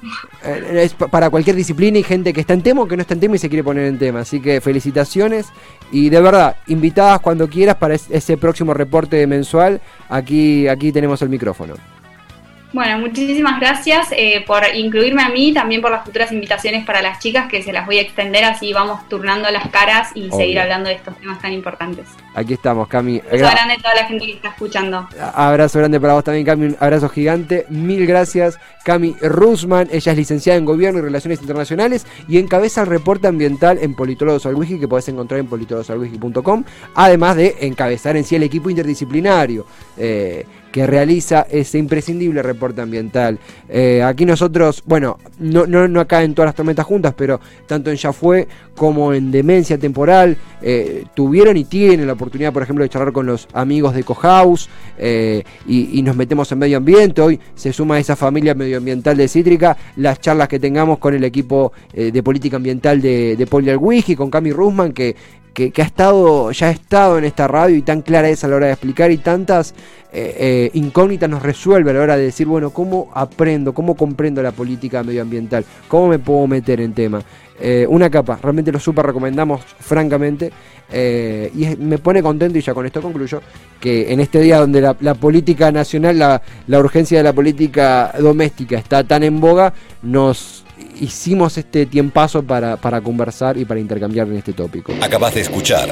eh, 0.44 0.82
es 0.84 0.94
para 0.94 1.28
cualquier 1.28 1.56
disciplina 1.56 1.98
y 1.98 2.02
gente 2.02 2.32
que 2.32 2.40
está 2.40 2.54
en 2.54 2.62
tema 2.62 2.82
o 2.82 2.88
que 2.88 2.96
no 2.96 3.02
está 3.02 3.14
en 3.14 3.20
tema 3.20 3.36
y 3.36 3.38
se 3.38 3.48
quiere 3.48 3.64
poner 3.64 3.86
en 3.86 3.98
tema. 3.98 4.20
Así 4.20 4.40
que 4.40 4.60
felicitaciones 4.60 5.46
y 5.90 6.08
de 6.08 6.20
verdad, 6.20 6.56
invitadas 6.68 7.20
cuando 7.20 7.48
quieras 7.48 7.76
para 7.76 7.94
ese 7.94 8.36
próximo 8.36 8.74
reporte 8.74 9.26
mensual. 9.26 9.80
Aquí, 10.08 10.68
aquí 10.68 10.92
tenemos 10.92 11.20
el 11.22 11.28
micrófono. 11.28 11.74
Bueno, 12.72 12.98
muchísimas 12.98 13.58
gracias 13.58 14.08
eh, 14.12 14.44
por 14.46 14.62
incluirme 14.74 15.22
a 15.22 15.28
mí, 15.28 15.52
también 15.52 15.80
por 15.80 15.90
las 15.90 16.04
futuras 16.04 16.30
invitaciones 16.30 16.86
para 16.86 17.02
las 17.02 17.18
chicas, 17.18 17.48
que 17.48 17.62
se 17.62 17.72
las 17.72 17.84
voy 17.84 17.98
a 17.98 18.02
extender 18.02 18.44
así 18.44 18.72
vamos 18.72 19.08
turnando 19.08 19.50
las 19.50 19.68
caras 19.70 20.10
y 20.14 20.30
seguir 20.30 20.60
hablando 20.60 20.88
de 20.88 20.94
estos 20.94 21.16
temas 21.18 21.40
tan 21.40 21.52
importantes. 21.52 22.06
Aquí 22.34 22.54
estamos, 22.54 22.86
Cami. 22.86 23.20
Abrazo 23.20 23.50
grande 23.50 23.74
a 23.74 23.76
toda 23.76 23.94
la 23.94 24.04
gente 24.06 24.26
que 24.26 24.32
está 24.34 24.48
escuchando. 24.50 25.08
Abrazo 25.34 25.78
grande 25.80 26.00
para 26.00 26.14
vos 26.14 26.22
también, 26.22 26.46
Cami. 26.46 26.66
Un 26.66 26.76
abrazo 26.78 27.08
gigante. 27.08 27.66
Mil 27.68 28.06
gracias, 28.06 28.58
Cami 28.84 29.16
Rusman. 29.20 29.88
Ella 29.90 30.12
es 30.12 30.18
licenciada 30.18 30.56
en 30.56 30.64
Gobierno 30.64 31.00
y 31.00 31.02
Relaciones 31.02 31.40
Internacionales 31.40 32.06
y 32.28 32.38
encabeza 32.38 32.82
el 32.82 32.86
reporte 32.86 33.26
ambiental 33.26 33.78
en 33.80 33.94
Politólogos 33.94 34.46
al 34.46 34.54
Wiki, 34.54 34.78
que 34.78 34.86
podés 34.86 35.08
encontrar 35.08 35.40
en 35.40 35.46
politologosalwiki.com, 35.46 36.64
además 36.94 37.36
de 37.36 37.56
encabezar 37.62 38.16
en 38.16 38.24
sí 38.24 38.36
el 38.36 38.44
equipo 38.44 38.70
interdisciplinario. 38.70 39.66
Eh, 39.96 40.46
que 40.70 40.86
realiza 40.86 41.46
ese 41.50 41.78
imprescindible 41.78 42.42
reporte 42.42 42.80
ambiental. 42.80 43.38
Eh, 43.68 44.02
aquí 44.02 44.24
nosotros, 44.24 44.82
bueno, 44.86 45.18
no, 45.38 45.66
no, 45.66 45.88
no, 45.88 46.00
acá 46.00 46.22
en 46.22 46.34
todas 46.34 46.48
las 46.48 46.54
tormentas 46.54 46.86
juntas, 46.86 47.14
pero 47.16 47.40
tanto 47.66 47.90
en 47.90 47.96
Ya 47.96 48.12
Fue 48.12 48.46
como 48.76 49.12
en 49.12 49.30
Demencia 49.30 49.78
Temporal, 49.78 50.36
eh, 50.62 51.04
tuvieron 51.14 51.56
y 51.56 51.64
tienen 51.64 52.06
la 52.06 52.14
oportunidad, 52.14 52.52
por 52.52 52.62
ejemplo, 52.62 52.82
de 52.82 52.88
charlar 52.88 53.12
con 53.12 53.26
los 53.26 53.46
amigos 53.52 53.94
de 53.94 54.04
Cohouse 54.04 54.68
eh, 54.98 55.42
y, 55.66 56.00
nos 56.00 56.16
metemos 56.16 56.50
en 56.50 56.58
medio 56.58 56.78
ambiente. 56.78 57.20
Hoy 57.20 57.38
se 57.54 57.72
suma 57.74 57.96
a 57.96 57.98
esa 57.98 58.16
familia 58.16 58.54
medioambiental 58.54 59.16
de 59.16 59.28
Cítrica 59.28 59.76
las 59.96 60.18
charlas 60.18 60.48
que 60.48 60.58
tengamos 60.58 60.98
con 60.98 61.14
el 61.14 61.24
equipo 61.24 61.72
de 61.92 62.22
política 62.22 62.56
ambiental 62.56 63.02
de, 63.02 63.36
de 63.36 63.46
Poli 63.46 63.70
con 64.16 64.30
Cami 64.30 64.50
Rusman, 64.50 64.92
que 64.92 65.14
que, 65.52 65.72
ha 65.78 65.84
estado, 65.84 66.50
ya 66.52 66.68
ha 66.68 66.70
estado 66.70 67.18
en 67.18 67.24
esta 67.24 67.48
radio 67.48 67.76
y 67.76 67.82
tan 67.82 68.02
clara 68.02 68.28
es 68.28 68.44
a 68.44 68.48
la 68.48 68.56
hora 68.56 68.66
de 68.66 68.72
explicar 68.72 69.10
y 69.10 69.18
tantas 69.18 69.74
eh, 70.12 70.36
eh, 70.38 70.70
incógnitas 70.74 71.28
nos 71.28 71.42
resuelve 71.42 71.90
a 71.90 71.94
la 71.94 72.00
hora 72.00 72.16
de 72.16 72.24
decir, 72.24 72.46
bueno, 72.46 72.70
¿cómo 72.70 73.10
aprendo, 73.14 73.72
cómo 73.72 73.94
comprendo 73.94 74.42
la 74.42 74.52
política 74.52 75.02
medioambiental? 75.02 75.64
¿Cómo 75.88 76.08
me 76.08 76.18
puedo 76.18 76.46
meter 76.46 76.80
en 76.80 76.94
tema? 76.94 77.22
Eh, 77.60 77.86
una 77.88 78.08
capa, 78.08 78.38
realmente 78.42 78.72
lo 78.72 78.80
super 78.80 79.04
recomendamos, 79.04 79.60
francamente, 79.80 80.50
y 80.92 81.76
me 81.78 81.98
pone 81.98 82.20
contento, 82.20 82.58
y 82.58 82.62
ya 82.62 82.74
con 82.74 82.84
esto 82.84 83.00
concluyo, 83.00 83.42
que 83.78 84.12
en 84.12 84.18
este 84.18 84.40
día 84.40 84.58
donde 84.58 84.80
la, 84.80 85.14
política 85.14 85.70
nacional, 85.70 86.18
la, 86.18 86.42
la 86.66 86.78
urgencia 86.80 87.18
de 87.18 87.24
la 87.24 87.32
política 87.32 88.12
doméstica 88.18 88.76
está 88.76 89.04
tan 89.04 89.22
en 89.22 89.38
boga, 89.38 89.72
nos 90.02 90.59
hicimos 91.00 91.56
este 91.58 91.86
tiempazo 91.86 92.42
para, 92.42 92.76
para 92.76 93.00
conversar 93.00 93.56
y 93.56 93.64
para 93.64 93.80
intercambiar 93.80 94.28
en 94.28 94.36
este 94.36 94.52
tópico. 94.52 94.92
Acabas 95.00 95.34
de 95.34 95.40
escuchar 95.40 95.88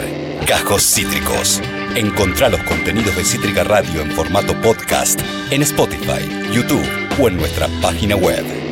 Cajos 0.46 0.82
Cítricos. 0.82 1.60
Encontrá 1.94 2.48
los 2.48 2.62
contenidos 2.64 3.16
de 3.16 3.24
Cítrica 3.24 3.64
Radio 3.64 4.02
en 4.02 4.10
formato 4.12 4.54
podcast 4.60 5.20
en 5.50 5.62
Spotify, 5.62 6.28
YouTube 6.52 6.86
o 7.20 7.28
en 7.28 7.36
nuestra 7.36 7.68
página 7.80 8.16
web. 8.16 8.67